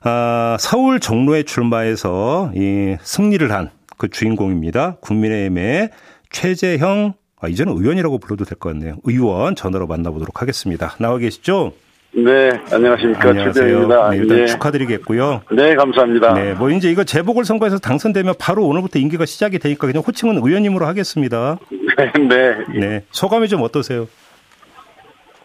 아, 0.02 0.58
서울 0.60 1.00
종로에 1.00 1.44
출마해서 1.44 2.52
이 2.56 2.96
승리를 3.02 3.52
한 3.52 3.70
그 4.00 4.08
주인공입니다. 4.10 4.96
국민의힘의 5.02 5.90
최재형, 6.32 7.14
아, 7.42 7.48
이제는 7.50 7.74
의원이라고 7.74 8.18
불러도 8.20 8.46
될 8.46 8.58
것 8.58 8.70
같네요. 8.70 8.96
의원 9.04 9.56
전화로 9.56 9.88
만나보도록 9.88 10.42
하겠습니다. 10.42 10.96
나와 11.00 11.18
계시죠? 11.18 11.74
네, 12.12 12.60
안녕하십니까. 12.72 13.30
안녕하세요. 13.30 13.88
네, 13.88 14.18
일단 14.18 14.40
예. 14.40 14.46
축하드리겠고요. 14.48 15.42
네, 15.52 15.76
감사합니다. 15.76 16.34
네, 16.34 16.54
뭐 16.54 16.70
이제 16.72 16.90
이거 16.90 17.04
재보궐 17.04 17.46
선거에서 17.46 17.78
당선되면 17.78 18.34
바로 18.40 18.66
오늘부터 18.66 18.98
임기가 19.00 19.26
시작이 19.26 19.60
되니까 19.60 19.86
그냥 19.86 20.04
호칭은 20.06 20.38
의원님으로 20.38 20.86
하겠습니다. 20.88 21.60
네, 21.70 22.12
네. 22.28 22.80
네, 22.80 23.06
소감이 23.12 23.48
좀 23.48 23.62
어떠세요? 23.62 24.08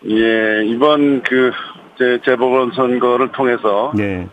예, 0.08 0.64
이번 0.64 1.22
그 1.22 1.52
재, 1.98 2.18
재보궐 2.24 2.72
선거를 2.74 3.30
통해서 3.32 3.92
네. 3.94 4.26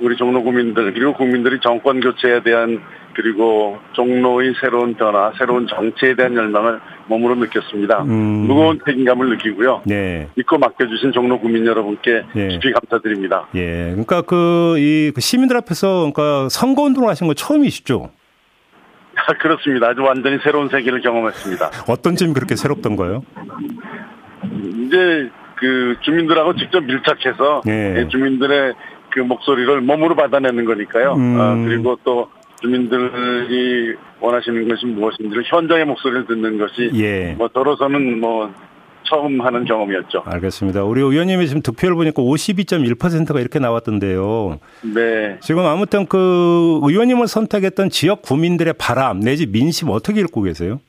우리 0.00 0.16
종로 0.16 0.42
국민들 0.42 0.92
그리고 0.92 1.12
국민들이 1.12 1.58
정권 1.60 2.00
교체에 2.00 2.42
대한 2.42 2.80
그리고 3.14 3.78
종로의 3.94 4.54
새로운 4.60 4.94
변화, 4.94 5.32
새로운 5.36 5.66
정치에 5.66 6.14
대한 6.14 6.36
열망을 6.36 6.78
몸으로 7.08 7.34
느꼈습니다. 7.34 8.02
음. 8.04 8.12
무거운 8.46 8.78
책임감을 8.86 9.30
느끼고요. 9.30 9.82
네. 9.86 10.28
믿고 10.36 10.58
맡겨주신 10.58 11.10
종로 11.12 11.40
국민 11.40 11.66
여러분께 11.66 12.22
네. 12.32 12.48
깊이 12.48 12.72
감사드립니다. 12.72 13.48
예. 13.56 13.88
그러니까 13.90 14.22
그, 14.22 14.76
이, 14.78 15.10
그 15.12 15.20
시민들 15.20 15.56
앞에서 15.56 16.12
그러니까 16.12 16.48
선거 16.48 16.82
운동을 16.82 17.08
하신 17.08 17.26
건 17.26 17.34
처음이시죠? 17.34 18.10
아, 19.16 19.32
그렇습니다. 19.32 19.88
아주 19.88 20.02
완전히 20.02 20.38
새로운 20.44 20.68
세계를 20.68 21.00
경험했습니다. 21.00 21.70
어떤 21.88 22.14
점이 22.14 22.34
그렇게 22.34 22.54
새롭던가요? 22.54 23.24
이제 24.44 25.28
그 25.56 25.96
주민들하고 26.02 26.54
직접 26.54 26.84
밀착해서 26.84 27.62
네. 27.64 28.06
주민들의 28.08 28.74
그 29.18 29.22
목소리를 29.24 29.80
몸으로 29.80 30.14
받아내는 30.14 30.64
거니까요. 30.64 31.14
음. 31.14 31.40
아, 31.40 31.54
그리고 31.56 31.98
또 32.04 32.28
주민들이 32.60 33.96
원하시는 34.20 34.68
것이 34.68 34.86
무엇인지를 34.86 35.44
현장의 35.46 35.84
목소리를 35.86 36.26
듣는 36.26 36.58
것이 36.58 36.90
예. 36.94 37.34
뭐 37.36 37.48
저로서는 37.48 38.20
뭐 38.20 38.52
처음 39.04 39.40
하는 39.40 39.64
경험이었죠. 39.64 40.22
알겠습니다. 40.26 40.84
우리 40.84 41.00
의원님이 41.00 41.46
지금 41.46 41.62
득표를 41.62 41.96
보니까 41.96 42.22
52.1%가 42.22 43.40
이렇게 43.40 43.58
나왔던데요. 43.58 44.58
네. 44.94 45.38
지금 45.40 45.64
아무튼 45.64 46.06
그 46.06 46.80
의원님을 46.82 47.26
선택했던 47.26 47.90
지역 47.90 48.22
구민들의 48.22 48.74
바람 48.78 49.20
내지 49.20 49.46
민심 49.46 49.88
어떻게 49.88 50.20
읽고 50.20 50.42
계세요? 50.42 50.80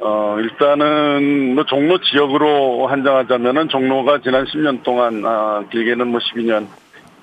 어, 0.00 0.36
일단은 0.40 1.54
뭐 1.54 1.64
종로 1.64 2.00
지역으로 2.00 2.88
한정하자면은 2.88 3.68
종로가 3.68 4.20
지난 4.22 4.44
10년 4.46 4.82
동안 4.82 5.22
아, 5.24 5.62
길게는 5.70 6.08
뭐 6.08 6.18
12년 6.18 6.66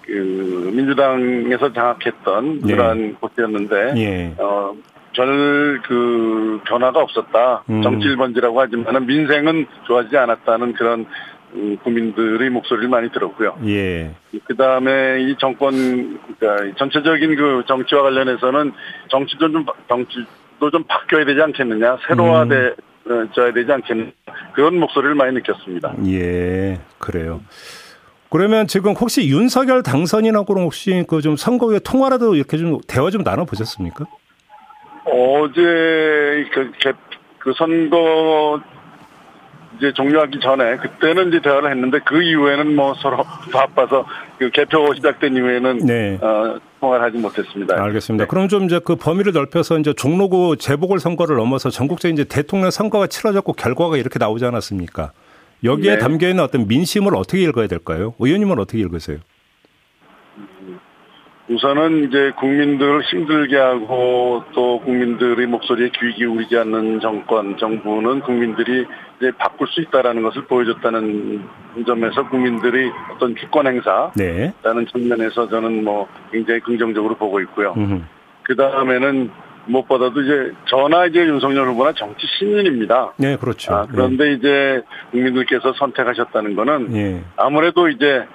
그 0.09 0.71
민주당에서 0.73 1.71
장악했던 1.71 2.61
네. 2.61 2.73
그러한 2.73 3.15
곳이었는데 3.19 3.93
예. 3.97 4.33
어, 4.37 4.73
별그 5.13 6.61
변화가 6.65 6.99
없었다. 6.99 7.63
음. 7.69 7.81
정치 7.81 8.07
1번지라고 8.07 8.55
하지만은 8.55 9.05
민생은 9.05 9.67
좋아지지 9.85 10.17
않았다는 10.17 10.73
그런 10.73 11.05
음, 11.53 11.77
국민들의 11.83 12.49
목소리를 12.49 12.89
많이 12.89 13.11
들었고요. 13.11 13.57
예. 13.65 14.11
그 14.45 14.55
다음에 14.55 15.21
이 15.21 15.35
정권, 15.39 16.19
그러니까 16.37 16.75
전체적인 16.77 17.35
그 17.35 17.63
정치와 17.67 18.03
관련해서는 18.03 18.71
정치도 19.09 19.51
좀, 19.51 19.65
정치도 19.87 20.69
좀 20.71 20.83
바뀌어야 20.83 21.25
되지 21.25 21.41
않겠느냐, 21.41 21.97
새로화돼, 22.07 22.75
음. 23.09 23.29
져야 23.33 23.51
되지 23.51 23.71
않겠느냐, 23.71 24.11
그런 24.53 24.79
목소리를 24.79 25.15
많이 25.15 25.33
느꼈습니다. 25.33 25.95
예, 26.05 26.79
그래요. 26.99 27.41
그러면 28.29 28.67
지금 28.67 28.93
혹시 28.93 29.27
윤석열 29.27 29.81
당선인하고는 29.83 30.63
혹시 30.63 31.03
그 31.07 31.19
좀 31.21 31.35
선거 31.35 31.67
후에 31.67 31.79
통화라도 31.79 32.35
이렇게 32.35 32.57
좀 32.57 32.79
대화 32.87 33.09
좀 33.09 33.23
나눠 33.23 33.43
보셨습니까? 33.45 34.05
어제 35.05 36.45
그, 36.53 36.71
그 37.39 37.53
선거 37.57 38.61
이제 39.77 39.91
종료하기 39.93 40.39
전에 40.41 40.77
그때는 40.77 41.29
이제 41.29 41.41
대화를 41.41 41.71
했는데 41.71 41.99
그 42.05 42.21
이후에는 42.21 42.75
뭐 42.75 42.93
서로 42.95 43.23
바빠서 43.51 44.05
그 44.37 44.49
개표 44.51 44.93
시작된 44.93 45.35
이후에는 45.35 45.77
네. 45.79 46.17
어, 46.21 46.57
통화를 46.79 47.03
하지 47.05 47.17
못했습니다. 47.17 47.81
알겠습니다. 47.81 48.25
네. 48.25 48.27
그럼 48.29 48.47
좀 48.47 48.65
이제 48.65 48.79
그 48.83 48.95
범위를 48.95 49.33
넓혀서 49.33 49.79
이제 49.79 49.93
종로구 49.93 50.55
재보궐 50.57 50.99
선거를 50.99 51.37
넘어서 51.37 51.69
전국적인 51.69 52.15
이제 52.15 52.23
대통령 52.25 52.69
선거가 52.71 53.07
치러졌고 53.07 53.53
결과가 53.53 53.97
이렇게 53.97 54.19
나오지 54.19 54.45
않았습니까? 54.45 55.11
여기에 55.63 55.95
네. 55.95 55.99
담겨 55.99 56.27
있는 56.29 56.43
어떤 56.43 56.67
민심을 56.67 57.15
어떻게 57.15 57.41
읽어야 57.43 57.67
될까요? 57.67 58.13
의원님은 58.19 58.59
어떻게 58.59 58.79
읽으세요? 58.79 59.17
우선은 61.49 62.07
이제 62.07 62.31
국민들을 62.37 63.01
힘들게 63.01 63.57
하고 63.57 64.43
또 64.53 64.79
국민들의 64.81 65.47
목소리에 65.47 65.89
귀 65.99 66.13
기울이지 66.13 66.55
않는 66.55 66.99
정권, 66.99 67.57
정부는 67.57 68.19
국민들이 68.19 68.85
이제 69.17 69.31
바꿀 69.37 69.67
수 69.67 69.81
있다라는 69.81 70.21
것을 70.21 70.43
보여줬다는 70.45 71.43
점에서 71.87 72.29
국민들의 72.29 72.91
어떤 73.15 73.35
주권 73.35 73.65
행사라는 73.65 74.11
네. 74.15 74.53
측면에서 74.91 75.49
저는 75.49 75.83
뭐 75.83 76.07
굉장히 76.31 76.59
긍정적으로 76.59 77.15
보고 77.15 77.39
있고요. 77.41 77.73
그 78.43 78.55
다음에는 78.55 79.31
무엇보다도 79.69 80.21
이제 80.21 80.51
저나 80.65 81.05
이제 81.05 81.19
윤석열 81.19 81.67
후보나 81.69 81.93
정치 81.93 82.25
신인입니다. 82.37 83.13
네, 83.17 83.37
그렇죠. 83.37 83.73
아, 83.73 83.87
그런데 83.89 84.25
네. 84.25 84.33
이제 84.33 84.81
국민들께서 85.11 85.73
선택하셨다는 85.73 86.55
거는 86.55 86.87
네. 86.91 87.23
아무래도 87.37 87.87
이제 87.87 88.25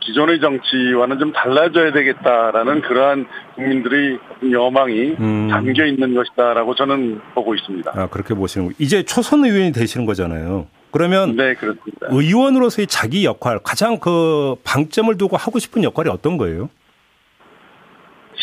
기존의 0.00 0.40
정치와는 0.40 1.18
좀 1.18 1.32
달라져야 1.32 1.92
되겠다라는 1.92 2.82
그러한 2.82 3.26
국민들의 3.56 4.18
여망이 4.52 5.16
음. 5.18 5.48
담겨 5.50 5.84
있는 5.84 6.14
것이다라고 6.14 6.76
저는 6.76 7.20
보고 7.34 7.54
있습니다. 7.54 7.92
아, 7.94 8.06
그렇게 8.06 8.34
보시는 8.34 8.70
이제 8.78 9.02
초선 9.02 9.44
의원이 9.44 9.72
되시는 9.72 10.06
거잖아요. 10.06 10.66
그러면 10.92 11.36
네, 11.36 11.54
그렇습니다. 11.54 12.06
의원으로서의 12.08 12.86
자기 12.86 13.24
역할 13.24 13.58
가장 13.62 13.98
그 13.98 14.54
방점을 14.62 15.18
두고 15.18 15.36
하고 15.36 15.58
싶은 15.58 15.82
역할이 15.82 16.08
어떤 16.08 16.36
거예요? 16.36 16.70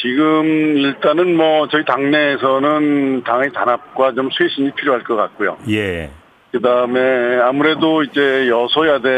지금 0.03 0.45
일단은 0.79 1.37
뭐 1.37 1.65
저희 1.69 1.85
당내에서는 1.85 3.23
당의 3.23 3.53
단합과 3.53 4.11
좀 4.13 4.29
쇄신이 4.37 4.71
필요할 4.71 5.03
것 5.05 5.15
같고요. 5.15 5.57
예. 5.69 6.11
그 6.51 6.59
다음에 6.61 7.39
아무래도 7.41 8.03
이제 8.03 8.47
여소야대 8.49 9.09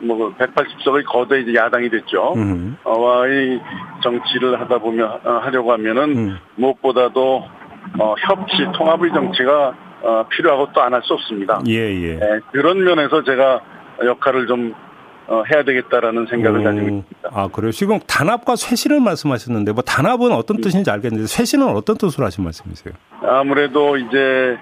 뭐 0.00 0.34
180석의 0.36 1.04
거대 1.06 1.40
이제 1.40 1.54
야당이 1.54 1.88
됐죠. 1.88 2.34
음. 2.36 2.76
와의 2.84 3.60
정치를 4.02 4.60
하다 4.60 4.78
보면 4.78 5.08
어, 5.24 5.38
하려고 5.44 5.72
하면은 5.72 6.02
음. 6.18 6.38
무엇보다도 6.56 7.44
어, 8.00 8.14
협치 8.18 8.56
통합의 8.74 9.12
정치가 9.14 9.72
어, 10.02 10.24
필요하고 10.28 10.72
또 10.72 10.82
안 10.82 10.92
할 10.92 11.02
수 11.04 11.14
없습니다. 11.14 11.60
예, 11.68 11.74
예. 11.74 12.14
네, 12.16 12.40
그런 12.52 12.82
면에서 12.84 13.22
제가 13.22 13.60
역할을 14.04 14.46
좀 14.48 14.74
어, 15.28 15.42
해야 15.52 15.62
되겠다라는 15.62 16.26
생각을 16.26 16.64
가지고 16.64 16.84
있습니다. 16.86 17.28
아, 17.30 17.48
그래요? 17.48 17.70
지금 17.70 18.00
단합과 18.00 18.56
쇄신을 18.56 19.00
말씀하셨는데, 19.00 19.72
뭐 19.72 19.82
단합은 19.82 20.32
어떤 20.32 20.60
뜻인지 20.60 20.90
알겠는데, 20.90 21.26
쇄신은 21.26 21.68
어떤 21.68 21.98
뜻으로 21.98 22.24
하신 22.24 22.44
말씀이세요? 22.44 22.94
아무래도 23.22 23.98
이제 23.98 24.56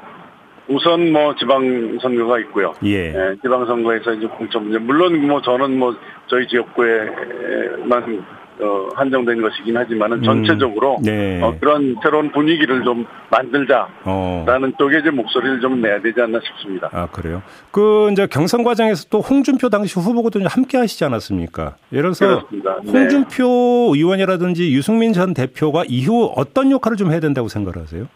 우선 0.68 1.12
뭐 1.12 1.36
지방 1.36 1.98
선거가 2.02 2.40
있고요. 2.40 2.74
예. 2.82 3.12
네, 3.12 3.36
지방 3.40 3.64
선거에서 3.66 4.12
이제 4.14 4.26
공천 4.26 4.64
문제. 4.64 4.78
물론 4.78 5.24
뭐 5.26 5.40
저는 5.40 5.78
뭐 5.78 5.94
저희 6.26 6.48
지역구에만 6.48 8.24
어, 8.58 8.88
한정된 8.94 9.42
것이긴 9.42 9.76
하지만은 9.76 10.18
음. 10.18 10.22
전체적으로 10.22 10.98
네. 11.02 11.42
어, 11.42 11.54
그런 11.60 11.96
새로운 12.02 12.30
분위기를 12.32 12.82
좀 12.84 13.06
만들자라는 13.30 13.94
어. 14.04 14.72
쪽에 14.78 14.98
이제 14.98 15.10
목소리를 15.10 15.60
좀 15.60 15.80
내야 15.82 16.00
되지 16.00 16.20
않나 16.20 16.40
싶습니다. 16.40 16.88
아 16.92 17.06
그래요? 17.06 17.42
그 17.70 18.08
이제 18.12 18.26
경선 18.26 18.64
과정에서 18.64 19.08
또 19.10 19.20
홍준표 19.20 19.68
당시 19.68 19.98
후보도 20.00 20.40
함께 20.46 20.78
하시지 20.78 21.04
않았습니까? 21.04 21.76
예를 21.92 22.14
들어서 22.14 22.26
그렇습니다. 22.26 22.78
네. 22.82 22.92
홍준표 22.92 23.44
네. 23.92 23.98
의원이라든지 23.98 24.72
유승민 24.72 25.12
전 25.12 25.34
대표가 25.34 25.84
이후 25.86 26.32
어떤 26.34 26.70
역할을 26.70 26.96
좀 26.96 27.10
해야 27.12 27.20
된다고 27.20 27.48
생각하세요? 27.48 28.06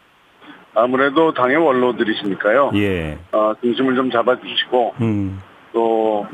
아무래도 0.75 1.35
당의 1.35 1.57
원로들이시니까요. 1.57 2.71
예. 2.77 3.19
어, 3.33 3.53
중심을 3.61 3.95
좀 3.97 4.11
잡아주시고 4.11 4.95
음. 5.01 5.41
또 5.73 6.27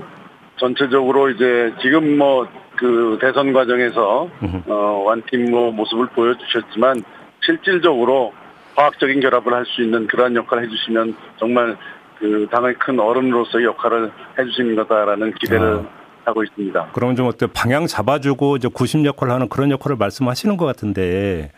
전체적으로 0.57 1.31
이제 1.31 1.73
지금 1.83 2.19
뭐 2.19 2.47
그 2.77 3.19
대선 3.21 3.53
과정에서 3.53 4.29
어, 4.67 5.03
완팀 5.07 5.51
모습을 5.51 6.07
보여주셨지만 6.09 7.03
실질적으로 7.41 8.33
과학적인 8.75 9.21
결합을 9.21 9.53
할 9.53 9.65
수 9.67 9.83
있는 9.83 10.07
그러한 10.07 10.37
역할을 10.37 10.65
해주시면 10.65 11.17
정말 11.39 11.77
그 12.19 12.47
당의 12.51 12.75
큰 12.75 12.99
어른으로서의 13.01 13.65
역할을 13.67 14.11
해주시는 14.39 14.77
거다라는 14.77 15.33
기대를 15.35 15.67
아. 15.67 15.96
하고 16.27 16.43
있습니다. 16.43 16.91
그럼 16.93 17.15
좀 17.15 17.27
어때 17.27 17.47
방향 17.47 17.87
잡아주고 17.87 18.57
이제 18.57 18.69
구심 18.69 19.07
역할을 19.07 19.33
하는 19.33 19.49
그런 19.49 19.71
역할을 19.71 19.97
말씀하시는 19.97 20.57
것 20.57 20.67
같은데. 20.67 21.53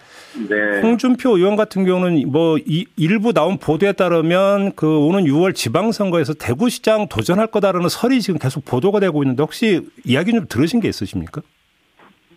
네. 0.48 0.80
홍준표 0.82 1.38
의원 1.38 1.56
같은 1.56 1.86
경우는 1.86 2.30
뭐 2.30 2.58
이, 2.58 2.86
일부 2.96 3.32
나온 3.32 3.58
보도에 3.58 3.92
따르면 3.92 4.72
그 4.76 4.98
오는 4.98 5.24
6월 5.24 5.54
지방선거에서 5.54 6.34
대구시장 6.34 7.08
도전할 7.08 7.46
거다라는 7.46 7.88
설이 7.88 8.20
지금 8.20 8.38
계속 8.38 8.64
보도가 8.66 9.00
되고 9.00 9.22
있는데 9.22 9.42
혹시 9.42 9.88
이야기 10.04 10.32
좀 10.32 10.46
들으신 10.46 10.80
게 10.80 10.88
있으십니까? 10.88 11.40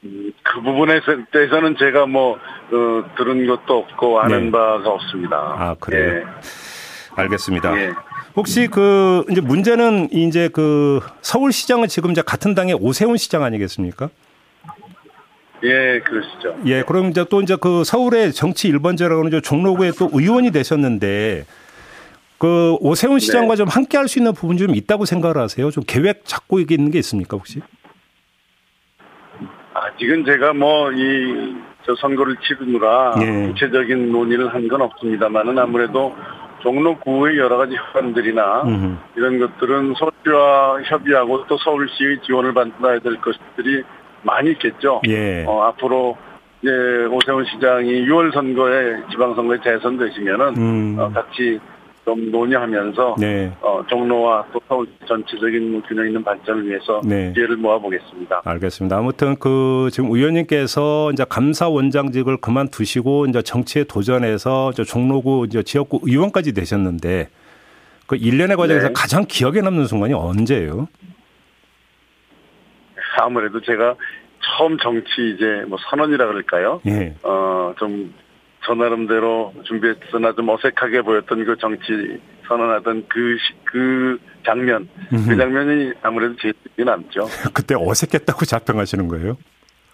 음, 0.05 0.31
그 0.41 0.61
부분에 0.61 1.01
대해서는 1.31 1.75
제가 1.77 2.05
뭐 2.05 2.35
어, 2.35 3.03
들은 3.17 3.45
것도 3.45 3.77
없고 3.77 4.21
아는 4.21 4.45
네. 4.45 4.51
바가 4.51 4.89
없습니다. 4.89 5.37
아 5.37 5.75
그래요. 5.79 6.13
네. 6.13 6.23
알겠습니다. 7.15 7.75
네. 7.75 7.91
혹시 8.35 8.67
그 8.67 9.25
이제 9.29 9.41
문제는 9.41 10.09
이제 10.11 10.49
그 10.51 10.99
서울시장은 11.21 11.87
지금 11.87 12.11
이제 12.11 12.21
같은 12.21 12.55
당의 12.55 12.75
오세훈 12.79 13.17
시장 13.17 13.43
아니겠습니까? 13.43 14.09
예, 15.63 15.99
그러시죠. 15.99 16.55
예, 16.65 16.81
그럼 16.83 17.09
이제 17.09 17.25
또 17.29 17.41
이제 17.41 17.55
그 17.59 17.83
서울의 17.83 18.33
정치 18.33 18.71
1번째라고 18.71 19.23
하는 19.25 19.41
종로구에 19.41 19.91
또 19.99 20.09
의원이 20.11 20.51
되셨는데 20.51 21.45
그 22.39 22.75
오세훈 22.79 23.17
네. 23.17 23.19
시장과 23.19 23.53
네. 23.53 23.57
좀 23.57 23.67
함께 23.67 23.97
할 23.97 24.07
수 24.07 24.17
있는 24.17 24.33
부분이 24.33 24.57
좀 24.57 24.73
있다고 24.75 25.05
생각을 25.05 25.37
하세요? 25.37 25.69
좀 25.69 25.83
계획 25.85 26.25
잡고 26.25 26.59
있는 26.59 26.89
게 26.89 26.97
있습니까, 26.99 27.37
혹시? 27.37 27.61
아직은 29.73 30.25
제가 30.25 30.53
뭐, 30.53 30.91
이, 30.91 31.55
저 31.85 31.95
선거를 31.95 32.35
치르느라 32.41 33.13
예. 33.21 33.47
구체적인 33.47 34.11
논의를 34.11 34.53
한 34.53 34.67
건 34.67 34.81
없습니다만은 34.81 35.59
아무래도 35.59 36.15
종로구의 36.61 37.37
여러 37.37 37.57
가지 37.57 37.75
현안들이나 37.75 38.63
음흠. 38.63 38.97
이런 39.15 39.39
것들은 39.39 39.93
서울시와 39.95 40.81
협의하고 40.83 41.47
또 41.47 41.57
서울시의 41.57 42.21
지원을 42.23 42.53
받아야 42.53 42.99
될 42.99 43.19
것들이 43.21 43.83
많이 44.23 44.51
있겠죠. 44.51 45.01
예. 45.07 45.43
어, 45.45 45.63
앞으로 45.63 46.17
이제 46.61 46.71
오세훈 47.09 47.45
시장이 47.45 48.05
6월 48.05 48.33
선거에 48.33 48.97
지방선거에 49.09 49.59
재선되시면은 49.63 50.57
음. 50.57 50.95
어, 50.99 51.09
같이 51.09 51.59
좀 52.03 52.31
논의하면서 52.31 53.15
네. 53.19 53.51
어, 53.61 53.83
종로와 53.87 54.45
또 54.51 54.59
서울 54.67 54.87
전체적인 55.07 55.83
균형 55.83 56.07
있는 56.07 56.23
발전을 56.23 56.67
위해서 56.67 56.99
네. 57.05 57.31
기회를 57.33 57.57
모아보겠습니다. 57.57 58.41
알겠습니다. 58.43 58.97
아무튼 58.97 59.35
그 59.37 59.89
지금 59.91 60.11
의원님께서 60.11 61.11
이제 61.13 61.23
감사원장직을 61.29 62.37
그만두시고 62.37 63.27
이제 63.27 63.41
정치에 63.41 63.83
도전해서 63.83 64.71
저 64.75 64.83
종로구 64.83 65.45
이제 65.47 65.61
지역구 65.61 65.99
의원까지 66.03 66.53
되셨는데 66.53 67.29
그 68.07 68.15
일련의 68.15 68.57
과정에서 68.57 68.87
네. 68.87 68.93
가장 68.93 69.25
기억에 69.27 69.61
남는 69.61 69.85
순간이 69.85 70.13
언제예요? 70.13 70.87
아무래도 73.21 73.61
제가 73.61 73.95
처음 74.43 74.77
정치 74.79 75.35
이제 75.35 75.63
뭐 75.67 75.77
선언이라 75.89 76.25
그럴까요? 76.25 76.81
예. 76.87 77.13
어좀 77.21 78.11
저 78.63 78.73
나름대로 78.75 79.53
준비했으나 79.63 80.33
좀 80.33 80.49
어색하게 80.49 81.01
보였던 81.01 81.45
그 81.45 81.57
정치 81.57 82.19
선언하던 82.47 83.05
그, 83.07 83.37
그 83.65 84.19
장면, 84.45 84.87
그 85.09 85.35
장면이 85.35 85.93
아무래도 86.01 86.35
제일 86.41 86.53
남죠. 86.77 87.27
그때 87.53 87.75
어색했다고 87.77 88.45
자평하시는 88.45 89.07
거예요? 89.07 89.37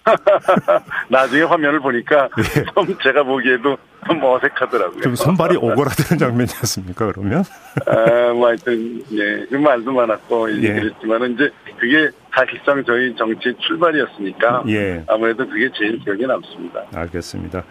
나중에 1.09 1.43
화면을 1.43 1.79
보니까 1.79 2.29
예. 2.39 2.63
좀 2.73 2.97
제가 3.03 3.23
보기에도 3.23 3.77
좀 4.07 4.23
어색하더라고요. 4.23 5.01
좀 5.01 5.15
손발이 5.15 5.57
오그라드는 5.57 6.17
장면이었습니까, 6.17 7.11
그러면? 7.11 7.43
아, 7.85 8.31
뭐 8.33 8.47
하여튼, 8.47 9.03
예, 9.11 9.45
그 9.49 9.55
말도 9.55 9.91
많았고, 9.91 10.51
예. 10.63 10.73
그랬지만은 10.73 11.33
이제 11.33 11.49
그게 11.77 12.09
사실상 12.33 12.83
저희 12.85 13.13
정치 13.15 13.53
출발이었으니까 13.59 14.63
예. 14.69 15.03
아무래도 15.07 15.47
그게 15.47 15.69
제일 15.77 15.99
기억에 15.99 16.25
남습니다. 16.25 16.85
알겠습니다. 16.93 17.63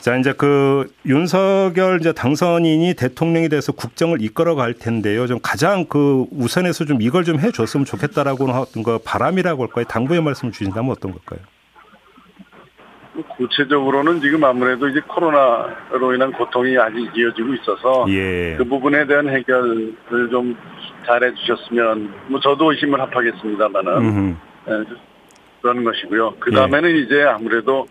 자, 0.00 0.16
이제 0.16 0.32
그 0.32 0.90
윤석열 1.04 2.00
이제 2.00 2.12
당선인이 2.12 2.94
대통령이 2.94 3.50
돼서 3.50 3.72
국정을 3.72 4.22
이끌어 4.22 4.54
갈 4.54 4.72
텐데요. 4.72 5.26
좀 5.26 5.38
가장 5.42 5.84
그 5.84 6.24
우선해서 6.32 6.86
좀 6.86 7.02
이걸 7.02 7.24
좀 7.24 7.38
해줬으면 7.38 7.84
좋겠다라고 7.84 8.46
하던 8.46 8.82
거 8.82 8.98
바람이라고 9.04 9.62
할까요? 9.64 9.84
당부의 9.84 10.22
말씀을 10.22 10.52
주신다면 10.52 10.90
어떤 10.92 11.12
걸까요? 11.12 11.40
구체적으로는 13.36 14.22
지금 14.22 14.42
아무래도 14.44 14.88
이제 14.88 15.00
코로나로 15.06 16.14
인한 16.14 16.32
고통이 16.32 16.78
아직 16.78 17.10
이어지고 17.14 17.54
있어서 17.54 18.06
예. 18.08 18.54
그 18.56 18.64
부분에 18.64 19.06
대한 19.06 19.28
해결을 19.28 19.94
좀 20.30 20.56
잘해 21.04 21.34
주셨으면 21.34 22.14
뭐 22.28 22.40
저도 22.40 22.72
의심을 22.72 22.98
합하겠습니다만은 22.98 24.36
네, 24.64 24.72
그런 25.60 25.84
것이고요. 25.84 26.36
그 26.40 26.50
다음에는 26.50 26.90
예. 26.90 26.98
이제 27.00 27.22
아무래도 27.24 27.86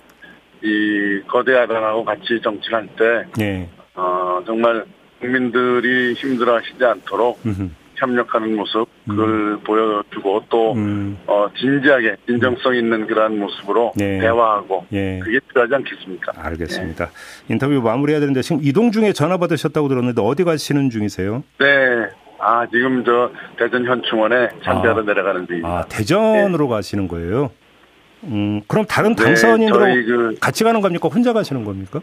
이 0.61 1.21
거대 1.27 1.53
야당하고 1.53 2.03
같이 2.03 2.39
정치를 2.43 2.77
할때 2.79 3.25
네. 3.37 3.69
어, 3.95 4.41
정말 4.45 4.85
국민들이 5.19 6.13
힘들어하시지 6.13 6.83
않도록 6.83 7.39
음흠. 7.45 7.69
협력하는 7.95 8.55
모습 8.55 8.87
그걸 9.07 9.27
음. 9.27 9.59
보여주고 9.65 10.43
또 10.49 10.73
음. 10.73 11.17
어, 11.27 11.47
진지하게 11.57 12.15
진정성 12.25 12.75
있는 12.75 13.05
그러한 13.05 13.37
모습으로 13.37 13.91
네. 13.95 14.19
대화하고 14.19 14.85
네. 14.89 15.19
그게 15.21 15.39
필요하지 15.49 15.75
않겠습니까? 15.75 16.31
알겠습니다. 16.35 17.05
네. 17.05 17.53
인터뷰 17.53 17.81
마무리해야 17.81 18.21
되는데 18.21 18.41
지금 18.41 18.59
이동 18.63 18.91
중에 18.91 19.11
전화 19.11 19.37
받으셨다고 19.37 19.89
들었는데 19.89 20.21
어디 20.21 20.43
가시는 20.45 20.89
중이세요? 20.89 21.43
네. 21.59 21.65
아 22.41 22.65
지금 22.71 23.03
저 23.03 23.29
대전 23.57 23.85
현충원에 23.85 24.47
참배하러 24.63 25.01
아. 25.01 25.03
내려가는 25.03 25.45
중입니다. 25.45 25.69
아 25.69 25.85
대전으로 25.89 26.65
네. 26.65 26.69
가시는 26.69 27.09
거예요? 27.09 27.51
음, 28.23 28.61
그럼 28.67 28.85
다른 28.85 29.15
네, 29.15 29.23
당선인으로 29.23 29.85
네, 29.85 30.03
그, 30.03 30.35
같이 30.39 30.63
가는 30.63 30.81
겁니까? 30.81 31.07
혼자 31.07 31.33
가시는 31.33 31.63
겁니까? 31.63 32.01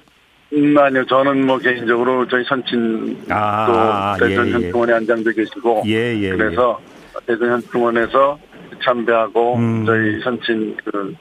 음, 0.52 0.76
아니요. 0.79 1.05
저는 1.07 1.46
뭐 1.46 1.59
개인적으로 1.59 2.26
저희 2.29 2.44
선친 2.44 3.26
도 3.26 3.35
아, 3.35 4.16
대전 4.18 4.46
예, 4.46 4.50
예. 4.50 4.55
현충원에 4.55 4.92
안장돼 4.92 5.33
계시고 5.33 5.83
예, 5.87 6.16
예, 6.18 6.31
그래서 6.31 6.79
예. 7.20 7.26
대전 7.26 7.50
현충원에서 7.50 8.38
참배하고 8.85 9.57
음. 9.57 9.85
저희 9.85 10.20
선친 10.20 10.76
그, 10.85 11.14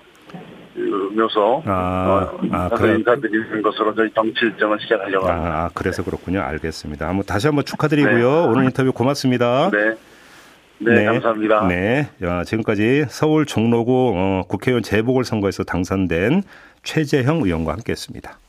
그 0.75 1.11
묘소 1.15 1.63
아, 1.65 2.29
어, 2.31 2.39
아, 2.51 2.69
그래. 2.69 2.95
인사드리는 2.95 3.61
것으로 3.63 3.95
저희 3.95 4.09
정치 4.13 4.45
일정을 4.45 4.77
시작하려고 4.81 5.27
합니다. 5.27 5.65
아, 5.65 5.69
그래서 5.73 6.03
그렇군요. 6.03 6.41
알겠습니다. 6.41 7.07
한번 7.07 7.25
다시 7.25 7.47
한번 7.47 7.65
축하드리고요. 7.65 8.41
네. 8.41 8.47
오늘 8.47 8.65
인터뷰 8.65 8.91
고맙습니다. 8.91 9.71
네. 9.71 9.95
네, 10.79 10.93
네, 10.93 11.05
감사합니다. 11.05 11.67
네, 11.67 12.09
야, 12.23 12.43
지금까지 12.43 13.05
서울 13.09 13.45
종로구 13.45 14.13
어, 14.15 14.43
국회의원 14.47 14.83
재보궐선거에서 14.83 15.63
당선된 15.63 16.43
최재형 16.83 17.41
의원과 17.43 17.73
함께했습니다. 17.73 18.39